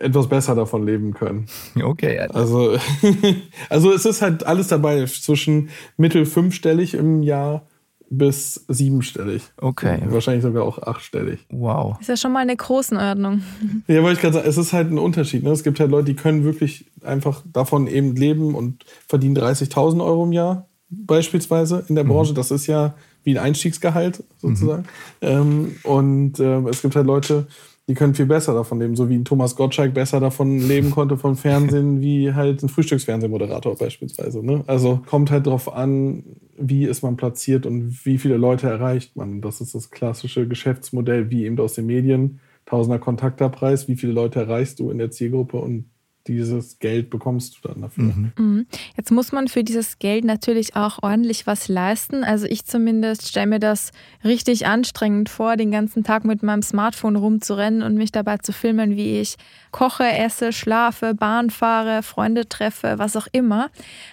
etwas 0.00 0.28
besser 0.28 0.54
davon 0.54 0.86
leben 0.86 1.12
können. 1.12 1.46
Okay. 1.82 2.18
Also, 2.18 2.76
also 3.68 3.92
es 3.92 4.06
ist 4.06 4.22
halt 4.22 4.46
alles 4.46 4.68
dabei 4.68 5.04
zwischen 5.04 5.68
mittel 5.96 6.24
fünfstellig 6.24 6.94
im 6.94 7.22
Jahr 7.22 7.66
bis 8.08 8.64
siebenstellig. 8.68 9.42
Okay. 9.56 10.00
Wahrscheinlich 10.06 10.42
sogar 10.42 10.64
auch 10.64 10.80
achtstellig. 10.82 11.46
Wow. 11.50 12.00
Ist 12.00 12.08
ja 12.08 12.16
schon 12.16 12.32
mal 12.32 12.40
eine 12.40 12.56
Größenordnung. 12.56 13.42
Ja, 13.88 14.02
wollte 14.02 14.14
ich 14.14 14.20
gerade 14.20 14.34
sagen, 14.34 14.48
es 14.48 14.58
ist 14.58 14.72
halt 14.72 14.90
ein 14.90 14.98
Unterschied. 14.98 15.42
Ne? 15.42 15.50
Es 15.50 15.62
gibt 15.62 15.78
halt 15.80 15.90
Leute, 15.90 16.06
die 16.06 16.16
können 16.16 16.44
wirklich 16.44 16.86
einfach 17.04 17.42
davon 17.52 17.86
eben 17.86 18.16
leben 18.16 18.54
und 18.54 18.84
verdienen 19.08 19.36
30.000 19.36 20.04
Euro 20.04 20.24
im 20.24 20.32
Jahr 20.32 20.68
beispielsweise 20.88 21.84
in 21.88 21.94
der 21.94 22.04
mhm. 22.04 22.08
Branche. 22.08 22.34
Das 22.34 22.50
ist 22.50 22.66
ja 22.66 22.94
wie 23.24 23.36
ein 23.36 23.44
Einstiegsgehalt 23.44 24.22
sozusagen. 24.38 24.82
Mhm. 25.20 25.28
Ähm, 25.28 25.76
und 25.82 26.40
äh, 26.40 26.60
es 26.68 26.82
gibt 26.82 26.96
halt 26.96 27.06
Leute, 27.06 27.46
die 27.88 27.94
können 27.94 28.14
viel 28.14 28.26
besser 28.26 28.52
davon 28.52 28.80
leben, 28.80 28.96
so 28.96 29.08
wie 29.08 29.14
ein 29.14 29.24
Thomas 29.24 29.54
Gottschalk 29.54 29.94
besser 29.94 30.18
davon 30.18 30.58
leben 30.58 30.90
konnte 30.90 31.16
vom 31.16 31.36
Fernsehen, 31.36 32.00
wie 32.00 32.34
halt 32.34 32.62
ein 32.62 32.68
Frühstücksfernsehmoderator 32.68 33.76
beispielsweise. 33.76 34.44
Ne? 34.44 34.64
Also 34.66 35.02
kommt 35.06 35.30
halt 35.30 35.46
drauf 35.46 35.72
an, 35.72 36.24
wie 36.58 36.84
ist 36.84 37.02
man 37.02 37.16
platziert 37.16 37.64
und 37.64 38.04
wie 38.04 38.18
viele 38.18 38.36
Leute 38.36 38.68
erreicht 38.68 39.14
man. 39.14 39.40
Das 39.40 39.60
ist 39.60 39.74
das 39.74 39.90
klassische 39.90 40.48
Geschäftsmodell, 40.48 41.30
wie 41.30 41.44
eben 41.44 41.58
aus 41.60 41.74
den 41.74 41.86
Medien. 41.86 42.40
Tausender 42.64 42.98
Kontakterpreis, 42.98 43.86
wie 43.86 43.94
viele 43.94 44.12
Leute 44.12 44.40
erreichst 44.40 44.80
du 44.80 44.90
in 44.90 44.98
der 44.98 45.12
Zielgruppe 45.12 45.58
und 45.58 45.84
dieses 46.28 46.78
Geld 46.78 47.10
bekommst 47.10 47.56
du 47.56 47.68
dann 47.68 47.82
dafür. 47.82 48.04
Mhm. 48.04 48.32
mhm. 48.36 48.66
Jetzt 48.96 49.10
muss 49.10 49.32
man 49.32 49.48
für 49.48 49.64
dieses 49.64 49.98
Geld 49.98 50.24
natürlich 50.24 50.76
auch 50.76 51.02
ordentlich 51.02 51.46
was 51.46 51.68
leisten. 51.68 52.24
Also 52.24 52.46
ich 52.46 52.64
zumindest 52.64 53.28
stelle 53.28 53.46
mir 53.46 53.58
das 53.58 53.92
richtig 54.24 54.66
anstrengend 54.66 55.28
vor, 55.28 55.56
den 55.56 55.70
ganzen 55.70 56.04
Tag 56.04 56.24
mit 56.24 56.42
meinem 56.42 56.62
Smartphone 56.62 57.16
rumzurennen 57.16 57.82
und 57.82 57.94
mich 57.94 58.12
dabei 58.12 58.38
zu 58.38 58.52
filmen, 58.52 58.96
wie 58.96 59.20
ich 59.20 59.36
koche, 59.70 60.04
esse, 60.04 60.52
schlafe, 60.52 61.14
Bahn 61.14 61.50
fahre, 61.50 62.02
Freunde 62.02 62.48
treffe, 62.48 62.94
was 62.96 63.16
auch 63.16 63.26
immer. 63.32 63.68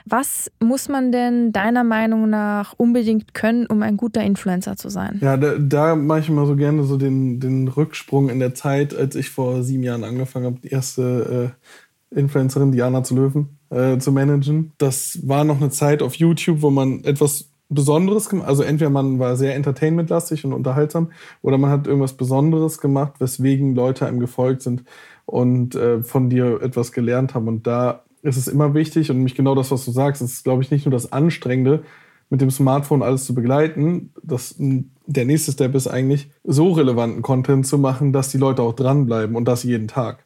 Was 0.05 0.51
muss 0.60 0.89
man 0.89 1.12
denn 1.12 1.51
deiner 1.51 1.84
Meinung 1.84 2.29
nach 2.29 2.74
unbedingt 2.77 3.34
können, 3.34 3.65
um 3.67 3.82
ein 3.82 3.96
guter 3.98 4.22
Influencer 4.22 4.75
zu 4.75 4.89
sein? 4.89 5.20
Ja, 5.22 5.38
da, 5.38 5.55
da 5.58 5.96
mache 5.96 6.20
ich 6.20 6.29
immer 6.29 6.46
so 6.46 6.55
gerne 6.55 6.84
so 6.84 6.98
den, 6.98 7.39
den 7.39 7.67
Rücksprung 7.67 8.29
in 8.29 8.39
der 8.39 8.53
Zeit, 8.53 8.93
als 8.96 9.15
ich 9.15 9.29
vor 9.29 9.63
sieben 9.63 9.84
Jahren 9.84 10.03
angefangen 10.03 10.46
habe, 10.46 10.60
die 10.62 10.70
erste 10.70 11.53
äh, 11.53 11.67
Influencerin 12.15 12.72
Diana 12.72 13.03
zu 13.03 13.15
Löwen 13.15 13.58
äh, 13.70 13.98
zu 13.98 14.12
managen. 14.12 14.72
Das 14.77 15.20
war 15.24 15.43
noch 15.43 15.58
eine 15.58 15.70
Zeit 15.70 16.01
auf 16.01 16.15
YouTube, 16.15 16.62
wo 16.62 16.70
man 16.70 17.03
etwas 17.03 17.50
Besonderes 17.70 18.29
gemacht. 18.29 18.48
Also 18.48 18.63
entweder 18.63 18.89
man 18.89 19.20
war 19.20 19.36
sehr 19.36 19.55
entertainmentlastig 19.55 20.46
und 20.46 20.53
unterhaltsam 20.53 21.12
oder 21.41 21.58
man 21.58 21.72
hat 21.72 21.88
irgendwas 21.88 22.13
Besonderes 22.13 22.79
gemacht, 22.79 23.13
weswegen 23.20 23.75
Leute 23.75 24.05
einem 24.05 24.20
gefolgt 24.20 24.62
sind 24.62 24.84
und 25.25 25.75
äh, 25.75 26.03
von 26.03 26.29
dir 26.29 26.62
etwas 26.62 26.91
gelernt 26.91 27.34
haben. 27.34 27.48
Und 27.48 27.67
da 27.67 28.03
ist 28.22 28.38
es 28.38 28.48
immer 28.48 28.74
wichtig 28.74 29.10
und 29.10 29.17
nämlich 29.17 29.36
genau 29.36 29.55
das, 29.55 29.72
was 29.72 29.86
du 29.86 29.91
sagst, 29.91 30.22
ist, 30.22 30.43
glaube 30.43 30.63
ich, 30.63 30.72
nicht 30.72 30.86
nur 30.86 30.93
das 30.93 31.12
Anstrengende, 31.12 31.84
mit 32.29 32.41
dem 32.41 32.50
Smartphone 32.50 33.03
alles 33.03 33.25
zu 33.25 33.36
begleiten. 33.36 34.12
Das, 34.24 34.55
der 34.58 35.25
nächste 35.25 35.51
Step 35.51 35.75
ist 35.75 35.88
eigentlich, 35.88 36.32
so 36.43 36.72
relevanten 36.72 37.22
Content 37.22 37.67
zu 37.67 37.77
machen, 37.77 38.12
dass 38.12 38.29
die 38.29 38.39
Leute 38.39 38.63
auch 38.63 38.74
dranbleiben 38.74 39.36
und 39.36 39.46
das 39.46 39.63
jeden 39.63 39.88
Tag. 39.88 40.23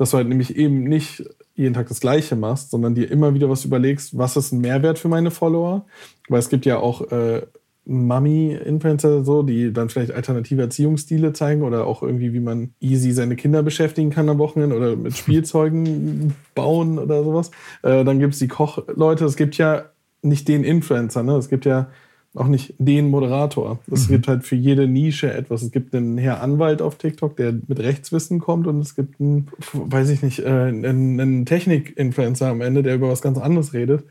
Dass 0.00 0.12
du 0.12 0.16
halt 0.16 0.28
nämlich 0.28 0.56
eben 0.56 0.84
nicht 0.84 1.24
jeden 1.54 1.74
Tag 1.74 1.88
das 1.88 2.00
Gleiche 2.00 2.34
machst, 2.34 2.70
sondern 2.70 2.94
dir 2.94 3.10
immer 3.10 3.34
wieder 3.34 3.50
was 3.50 3.66
überlegst, 3.66 4.16
was 4.16 4.34
ist 4.34 4.50
ein 4.50 4.62
Mehrwert 4.62 4.98
für 4.98 5.08
meine 5.08 5.30
Follower? 5.30 5.84
Weil 6.30 6.38
es 6.38 6.48
gibt 6.48 6.64
ja 6.64 6.78
auch 6.78 7.12
äh, 7.12 7.42
Mami-Influencer, 7.84 9.24
so, 9.24 9.42
die 9.42 9.74
dann 9.74 9.90
vielleicht 9.90 10.12
alternative 10.12 10.62
Erziehungsstile 10.62 11.34
zeigen 11.34 11.62
oder 11.62 11.86
auch 11.86 12.02
irgendwie, 12.02 12.32
wie 12.32 12.40
man 12.40 12.72
easy 12.80 13.12
seine 13.12 13.36
Kinder 13.36 13.62
beschäftigen 13.62 14.08
kann 14.08 14.30
am 14.30 14.38
Wochenende 14.38 14.74
oder 14.74 14.96
mit 14.96 15.14
Spielzeugen 15.18 16.34
bauen 16.54 16.98
oder 16.98 17.22
sowas. 17.22 17.50
Äh, 17.82 18.02
dann 18.02 18.20
gibt 18.20 18.32
es 18.32 18.38
die 18.38 18.48
Kochleute. 18.48 19.26
Es 19.26 19.36
gibt 19.36 19.58
ja 19.58 19.90
nicht 20.22 20.48
den 20.48 20.64
Influencer, 20.64 21.22
ne? 21.22 21.36
Es 21.36 21.50
gibt 21.50 21.66
ja 21.66 21.90
auch 22.34 22.46
nicht 22.46 22.74
den 22.78 23.08
Moderator. 23.08 23.80
Es 23.90 24.06
mhm. 24.06 24.12
gibt 24.12 24.28
halt 24.28 24.44
für 24.44 24.54
jede 24.54 24.86
Nische 24.86 25.32
etwas. 25.32 25.62
Es 25.62 25.72
gibt 25.72 25.94
einen 25.94 26.16
Herr 26.16 26.42
Anwalt 26.42 26.80
auf 26.80 26.96
TikTok, 26.96 27.36
der 27.36 27.52
mit 27.66 27.80
Rechtswissen 27.80 28.38
kommt 28.38 28.66
und 28.66 28.80
es 28.80 28.94
gibt 28.94 29.20
einen, 29.20 29.48
weiß 29.72 30.10
ich 30.10 30.22
nicht, 30.22 30.38
äh, 30.40 30.48
einen, 30.48 31.20
einen 31.20 31.46
Technik-Influencer 31.46 32.48
am 32.48 32.60
Ende, 32.60 32.82
der 32.82 32.94
über 32.94 33.08
was 33.08 33.22
ganz 33.22 33.38
anderes 33.38 33.72
redet. 33.72 34.04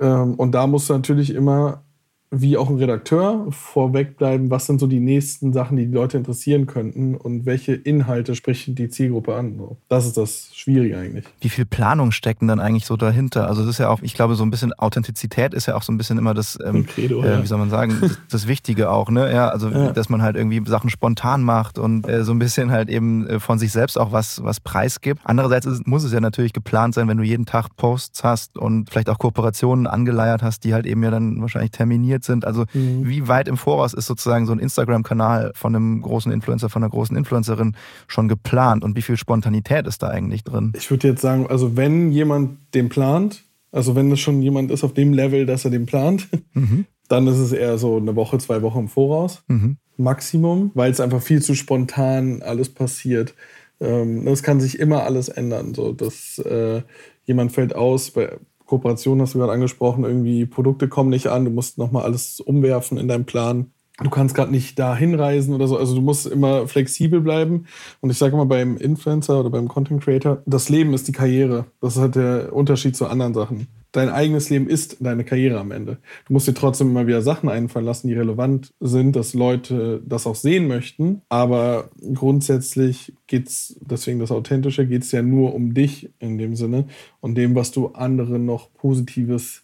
Ähm, 0.00 0.34
und 0.34 0.52
da 0.52 0.66
musst 0.66 0.88
du 0.88 0.94
natürlich 0.94 1.34
immer 1.34 1.82
wie 2.30 2.56
auch 2.56 2.70
ein 2.70 2.76
Redakteur 2.76 3.46
vorwegbleiben, 3.50 4.50
was 4.50 4.66
sind 4.66 4.78
so 4.78 4.86
die 4.86 5.00
nächsten 5.00 5.52
Sachen, 5.52 5.76
die 5.76 5.86
die 5.86 5.92
Leute 5.92 6.16
interessieren 6.16 6.66
könnten 6.66 7.16
und 7.16 7.44
welche 7.44 7.74
Inhalte 7.74 8.36
sprechen 8.36 8.76
die 8.76 8.88
Zielgruppe 8.88 9.34
an. 9.34 9.60
Das 9.88 10.06
ist 10.06 10.16
das 10.16 10.50
Schwierige 10.54 10.96
eigentlich. 10.96 11.24
Wie 11.40 11.48
viel 11.48 11.66
Planung 11.66 12.12
stecken 12.12 12.46
dann 12.46 12.60
eigentlich 12.60 12.86
so 12.86 12.96
dahinter? 12.96 13.48
Also 13.48 13.62
das 13.62 13.70
ist 13.70 13.78
ja 13.78 13.88
auch, 13.88 14.00
ich 14.02 14.14
glaube, 14.14 14.36
so 14.36 14.44
ein 14.44 14.50
bisschen 14.50 14.72
Authentizität 14.72 15.54
ist 15.54 15.66
ja 15.66 15.74
auch 15.74 15.82
so 15.82 15.92
ein 15.92 15.98
bisschen 15.98 16.18
immer 16.18 16.32
das, 16.32 16.56
ähm, 16.64 16.86
Credo, 16.86 17.24
äh, 17.24 17.42
wie 17.42 17.46
soll 17.46 17.58
man 17.58 17.68
sagen, 17.68 17.98
das, 18.00 18.18
das, 18.30 18.46
Wichtige 18.46 18.90
auch, 18.90 19.10
ne? 19.10 19.32
Ja, 19.32 19.48
also 19.48 19.68
ja. 19.68 19.92
dass 19.92 20.08
man 20.08 20.22
halt 20.22 20.36
irgendwie 20.36 20.62
Sachen 20.66 20.88
spontan 20.88 21.42
macht 21.42 21.78
und 21.78 22.08
äh, 22.08 22.24
so 22.24 22.32
ein 22.32 22.38
bisschen 22.38 22.70
halt 22.70 22.88
eben 22.88 23.26
äh, 23.26 23.40
von 23.40 23.58
sich 23.58 23.72
selbst 23.72 23.98
auch 23.98 24.12
was, 24.12 24.42
was 24.44 24.60
preisgibt. 24.60 25.20
Andererseits 25.24 25.66
ist, 25.66 25.86
muss 25.86 26.04
es 26.04 26.12
ja 26.12 26.20
natürlich 26.20 26.52
geplant 26.52 26.94
sein, 26.94 27.08
wenn 27.08 27.16
du 27.16 27.24
jeden 27.24 27.44
Tag 27.44 27.76
Posts 27.76 28.22
hast 28.22 28.56
und 28.56 28.88
vielleicht 28.90 29.10
auch 29.10 29.18
Kooperationen 29.18 29.86
angeleiert 29.86 30.42
hast, 30.42 30.64
die 30.64 30.74
halt 30.74 30.86
eben 30.86 31.02
ja 31.02 31.10
dann 31.10 31.40
wahrscheinlich 31.40 31.72
terminiert 31.72 32.19
definiert 32.20 32.24
sind. 32.24 32.44
Also 32.44 32.64
mhm. 32.72 33.08
wie 33.08 33.28
weit 33.28 33.48
im 33.48 33.56
Voraus 33.56 33.94
ist 33.94 34.06
sozusagen 34.06 34.46
so 34.46 34.52
ein 34.52 34.58
Instagram-Kanal 34.58 35.52
von 35.54 35.74
einem 35.74 36.02
großen 36.02 36.32
Influencer, 36.32 36.68
von 36.68 36.82
einer 36.82 36.90
großen 36.90 37.16
Influencerin 37.16 37.76
schon 38.06 38.28
geplant 38.28 38.84
und 38.84 38.96
wie 38.96 39.02
viel 39.02 39.16
Spontanität 39.16 39.86
ist 39.86 40.02
da 40.02 40.08
eigentlich 40.08 40.44
drin? 40.44 40.72
Ich 40.76 40.90
würde 40.90 41.08
jetzt 41.08 41.22
sagen, 41.22 41.46
also 41.48 41.76
wenn 41.76 42.12
jemand 42.12 42.58
den 42.74 42.88
plant, 42.88 43.44
also 43.72 43.94
wenn 43.94 44.10
es 44.12 44.20
schon 44.20 44.42
jemand 44.42 44.70
ist 44.70 44.84
auf 44.84 44.94
dem 44.94 45.12
Level, 45.12 45.46
dass 45.46 45.64
er 45.64 45.70
den 45.70 45.86
plant, 45.86 46.28
mhm. 46.52 46.86
dann 47.08 47.26
ist 47.26 47.38
es 47.38 47.52
eher 47.52 47.78
so 47.78 47.96
eine 47.96 48.16
Woche, 48.16 48.38
zwei 48.38 48.62
Wochen 48.62 48.80
im 48.80 48.88
Voraus. 48.88 49.42
Mhm. 49.48 49.76
Maximum, 49.96 50.70
weil 50.74 50.90
es 50.90 51.00
einfach 51.00 51.20
viel 51.20 51.42
zu 51.42 51.54
spontan 51.54 52.40
alles 52.40 52.70
passiert. 52.70 53.34
Ähm, 53.80 54.24
das 54.24 54.42
kann 54.42 54.58
sich 54.58 54.78
immer 54.78 55.02
alles 55.02 55.28
ändern. 55.28 55.74
So, 55.74 55.92
dass 55.92 56.38
äh, 56.38 56.80
jemand 57.24 57.52
fällt 57.52 57.76
aus, 57.76 58.10
bei, 58.12 58.38
Kooperation 58.70 59.20
hast 59.20 59.34
du 59.34 59.38
gerade 59.38 59.52
angesprochen, 59.52 60.04
irgendwie 60.04 60.46
Produkte 60.46 60.86
kommen 60.86 61.10
nicht 61.10 61.26
an, 61.26 61.44
du 61.44 61.50
musst 61.50 61.76
nochmal 61.76 62.04
alles 62.04 62.38
umwerfen 62.38 62.98
in 62.98 63.08
deinem 63.08 63.24
Plan. 63.24 63.72
Du 64.00 64.10
kannst 64.10 64.34
gerade 64.34 64.52
nicht 64.52 64.78
da 64.78 64.96
hinreisen 64.96 65.52
oder 65.52 65.66
so. 65.66 65.76
Also 65.76 65.94
du 65.94 66.00
musst 66.00 66.26
immer 66.26 66.66
flexibel 66.68 67.20
bleiben. 67.20 67.66
Und 68.00 68.10
ich 68.10 68.16
sage 68.16 68.32
immer 68.32 68.46
beim 68.46 68.78
Influencer 68.78 69.40
oder 69.40 69.50
beim 69.50 69.68
Content 69.68 70.02
Creator, 70.02 70.42
das 70.46 70.70
Leben 70.70 70.94
ist 70.94 71.06
die 71.08 71.12
Karriere. 71.12 71.66
Das 71.82 71.96
ist 71.96 72.00
halt 72.00 72.14
der 72.14 72.54
Unterschied 72.54 72.96
zu 72.96 73.08
anderen 73.08 73.34
Sachen 73.34 73.66
dein 73.92 74.08
eigenes 74.08 74.50
Leben 74.50 74.68
ist 74.68 74.96
deine 75.00 75.24
Karriere 75.24 75.58
am 75.58 75.72
Ende. 75.72 75.98
Du 76.26 76.32
musst 76.32 76.48
dir 76.48 76.54
trotzdem 76.54 76.90
immer 76.90 77.06
wieder 77.06 77.22
Sachen 77.22 77.48
einfallen 77.48 77.86
lassen, 77.86 78.08
die 78.08 78.14
relevant 78.14 78.72
sind, 78.80 79.16
dass 79.16 79.34
Leute 79.34 80.02
das 80.06 80.26
auch 80.26 80.34
sehen 80.34 80.68
möchten. 80.68 81.22
Aber 81.28 81.90
grundsätzlich 82.14 83.12
geht 83.26 83.48
es, 83.48 83.78
deswegen 83.80 84.20
das 84.20 84.30
Authentische, 84.30 84.86
geht 84.86 85.02
es 85.02 85.12
ja 85.12 85.22
nur 85.22 85.54
um 85.54 85.74
dich 85.74 86.10
in 86.18 86.38
dem 86.38 86.54
Sinne 86.54 86.86
und 87.20 87.34
dem, 87.34 87.54
was 87.54 87.72
du 87.72 87.88
anderen 87.88 88.44
noch 88.46 88.72
Positives, 88.74 89.62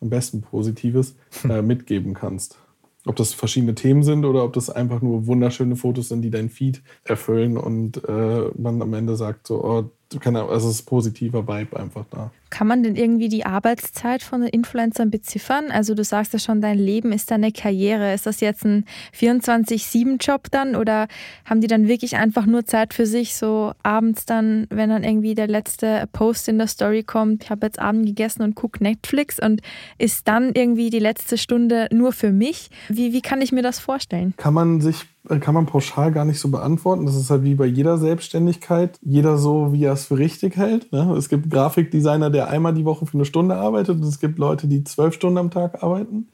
am 0.00 0.10
besten 0.10 0.42
Positives, 0.42 1.16
äh, 1.48 1.62
mitgeben 1.62 2.14
kannst. 2.14 2.58
Ob 3.04 3.16
das 3.16 3.32
verschiedene 3.32 3.74
Themen 3.74 4.04
sind 4.04 4.24
oder 4.24 4.44
ob 4.44 4.52
das 4.52 4.70
einfach 4.70 5.02
nur 5.02 5.26
wunderschöne 5.26 5.74
Fotos 5.74 6.08
sind, 6.08 6.22
die 6.22 6.30
dein 6.30 6.48
Feed 6.48 6.82
erfüllen 7.02 7.56
und 7.56 8.04
äh, 8.08 8.50
man 8.56 8.80
am 8.80 8.94
Ende 8.94 9.16
sagt 9.16 9.48
so, 9.48 9.64
oh, 9.64 9.90
keine 10.18 10.42
also 10.42 10.68
es 10.68 10.76
ist 10.76 10.82
positiver 10.82 11.46
Vibe 11.46 11.78
einfach 11.78 12.04
da. 12.10 12.30
Kann 12.50 12.66
man 12.66 12.82
denn 12.82 12.96
irgendwie 12.96 13.30
die 13.30 13.46
Arbeitszeit 13.46 14.22
von 14.22 14.42
den 14.42 14.50
Influencern 14.50 15.10
beziffern? 15.10 15.70
Also 15.70 15.94
du 15.94 16.04
sagst 16.04 16.34
ja 16.34 16.38
schon, 16.38 16.60
dein 16.60 16.78
Leben 16.78 17.10
ist 17.10 17.30
deine 17.30 17.50
Karriere. 17.50 18.12
Ist 18.12 18.26
das 18.26 18.40
jetzt 18.40 18.66
ein 18.66 18.84
24-7-Job 19.18 20.50
dann 20.50 20.76
oder 20.76 21.08
haben 21.46 21.62
die 21.62 21.66
dann 21.66 21.88
wirklich 21.88 22.16
einfach 22.16 22.44
nur 22.44 22.66
Zeit 22.66 22.92
für 22.92 23.06
sich, 23.06 23.36
so 23.36 23.72
abends 23.82 24.26
dann, 24.26 24.66
wenn 24.68 24.90
dann 24.90 25.02
irgendwie 25.02 25.34
der 25.34 25.48
letzte 25.48 26.06
Post 26.12 26.48
in 26.48 26.58
der 26.58 26.66
Story 26.66 27.02
kommt, 27.04 27.44
ich 27.44 27.50
habe 27.50 27.64
jetzt 27.64 27.78
Abend 27.78 28.04
gegessen 28.04 28.42
und 28.42 28.54
gucke 28.54 28.82
Netflix 28.82 29.38
und 29.40 29.62
ist 29.96 30.28
dann 30.28 30.52
irgendwie 30.52 30.90
die 30.90 30.98
letzte 30.98 31.38
Stunde 31.38 31.88
nur 31.90 32.12
für 32.12 32.32
mich? 32.32 32.68
Wie, 32.88 33.14
wie 33.14 33.22
kann 33.22 33.40
ich 33.40 33.52
mir 33.52 33.62
das 33.62 33.78
vorstellen? 33.78 34.34
Kann 34.36 34.52
man 34.52 34.82
sich 34.82 35.06
kann 35.40 35.54
man 35.54 35.66
pauschal 35.66 36.10
gar 36.10 36.24
nicht 36.24 36.40
so 36.40 36.50
beantworten. 36.50 37.06
Das 37.06 37.14
ist 37.14 37.30
halt 37.30 37.44
wie 37.44 37.54
bei 37.54 37.66
jeder 37.66 37.96
Selbstständigkeit. 37.98 38.98
Jeder 39.02 39.38
so, 39.38 39.72
wie 39.72 39.84
er 39.84 39.92
es 39.92 40.06
für 40.06 40.18
richtig 40.18 40.56
hält. 40.56 40.90
Ne? 40.92 41.14
Es 41.16 41.28
gibt 41.28 41.48
Grafikdesigner, 41.48 42.30
der 42.30 42.48
einmal 42.48 42.74
die 42.74 42.84
Woche 42.84 43.06
für 43.06 43.14
eine 43.14 43.24
Stunde 43.24 43.54
arbeitet 43.54 44.00
und 44.00 44.04
es 44.04 44.18
gibt 44.18 44.38
Leute, 44.38 44.66
die 44.66 44.82
zwölf 44.84 45.14
Stunden 45.14 45.38
am 45.38 45.50
Tag 45.50 45.82
arbeiten. 45.82 46.28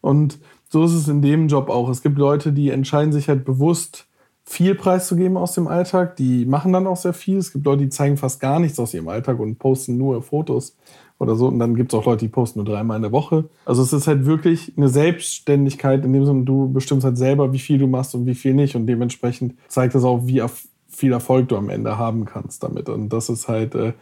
Und 0.00 0.38
so 0.68 0.84
ist 0.84 0.92
es 0.92 1.06
in 1.06 1.22
dem 1.22 1.48
Job 1.48 1.70
auch. 1.70 1.88
Es 1.88 2.02
gibt 2.02 2.18
Leute, 2.18 2.52
die 2.52 2.70
entscheiden 2.70 3.12
sich 3.12 3.28
halt 3.28 3.44
bewusst, 3.44 4.08
viel 4.44 4.74
preiszugeben 4.74 5.36
aus 5.36 5.52
dem 5.52 5.68
Alltag. 5.68 6.16
Die 6.16 6.44
machen 6.44 6.72
dann 6.72 6.88
auch 6.88 6.96
sehr 6.96 7.12
viel. 7.12 7.38
Es 7.38 7.52
gibt 7.52 7.64
Leute, 7.64 7.84
die 7.84 7.90
zeigen 7.90 8.16
fast 8.16 8.40
gar 8.40 8.58
nichts 8.58 8.78
aus 8.80 8.92
ihrem 8.92 9.08
Alltag 9.08 9.38
und 9.38 9.58
posten 9.58 9.96
nur 9.96 10.20
Fotos 10.22 10.76
oder 11.22 11.36
so. 11.36 11.46
Und 11.46 11.58
dann 11.58 11.74
gibt 11.74 11.92
es 11.92 11.98
auch 11.98 12.04
Leute, 12.04 12.24
die 12.26 12.30
posten 12.30 12.58
nur 12.58 12.66
dreimal 12.66 12.96
in 12.96 13.02
der 13.02 13.12
Woche. 13.12 13.44
Also 13.64 13.82
es 13.82 13.92
ist 13.92 14.06
halt 14.06 14.26
wirklich 14.26 14.72
eine 14.76 14.88
Selbstständigkeit, 14.88 16.04
in 16.04 16.12
dem 16.12 16.26
Sinne, 16.26 16.44
du 16.44 16.72
bestimmst 16.72 17.04
halt 17.04 17.16
selber, 17.16 17.52
wie 17.52 17.58
viel 17.58 17.78
du 17.78 17.86
machst 17.86 18.14
und 18.14 18.26
wie 18.26 18.34
viel 18.34 18.54
nicht. 18.54 18.76
Und 18.76 18.86
dementsprechend 18.86 19.54
zeigt 19.68 19.94
das 19.94 20.04
auch, 20.04 20.26
wie 20.26 20.42
viel 20.88 21.12
Erfolg 21.12 21.48
du 21.48 21.56
am 21.56 21.70
Ende 21.70 21.96
haben 21.96 22.24
kannst 22.24 22.62
damit. 22.62 22.88
Und 22.88 23.10
das 23.10 23.28
ist 23.28 23.48
halt, 23.48 23.74
äh, 23.74 23.92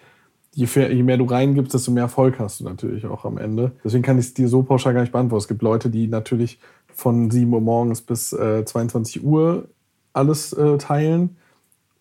je, 0.53 1.03
mehr 1.03 1.19
du 1.19 1.25
reingibst, 1.25 1.75
desto 1.75 1.93
mehr 1.93 2.05
Erfolg 2.05 2.39
hast 2.39 2.61
du 2.61 2.65
natürlich 2.65 3.07
auch 3.07 3.25
am 3.25 3.39
Ende. 3.39 3.73
Deswegen 3.85 4.03
kann 4.03 4.19
ich 4.19 4.27
es 4.27 4.35
dir 4.35 4.49
so 4.49 4.63
pauschal 4.63 4.95
gar 4.95 5.03
nicht 5.03 5.13
beantworten. 5.13 5.43
Es 5.43 5.49
gibt 5.49 5.63
Leute, 5.63 5.91
die 5.91 6.09
natürlich 6.09 6.59
von 6.93 7.31
7 7.31 7.53
Uhr 7.53 7.61
morgens 7.61 8.01
bis 8.01 8.33
äh, 8.33 8.65
22 8.65 9.25
Uhr 9.25 9.69
alles 10.13 10.53
äh, 10.53 10.79
teilen. 10.79 11.37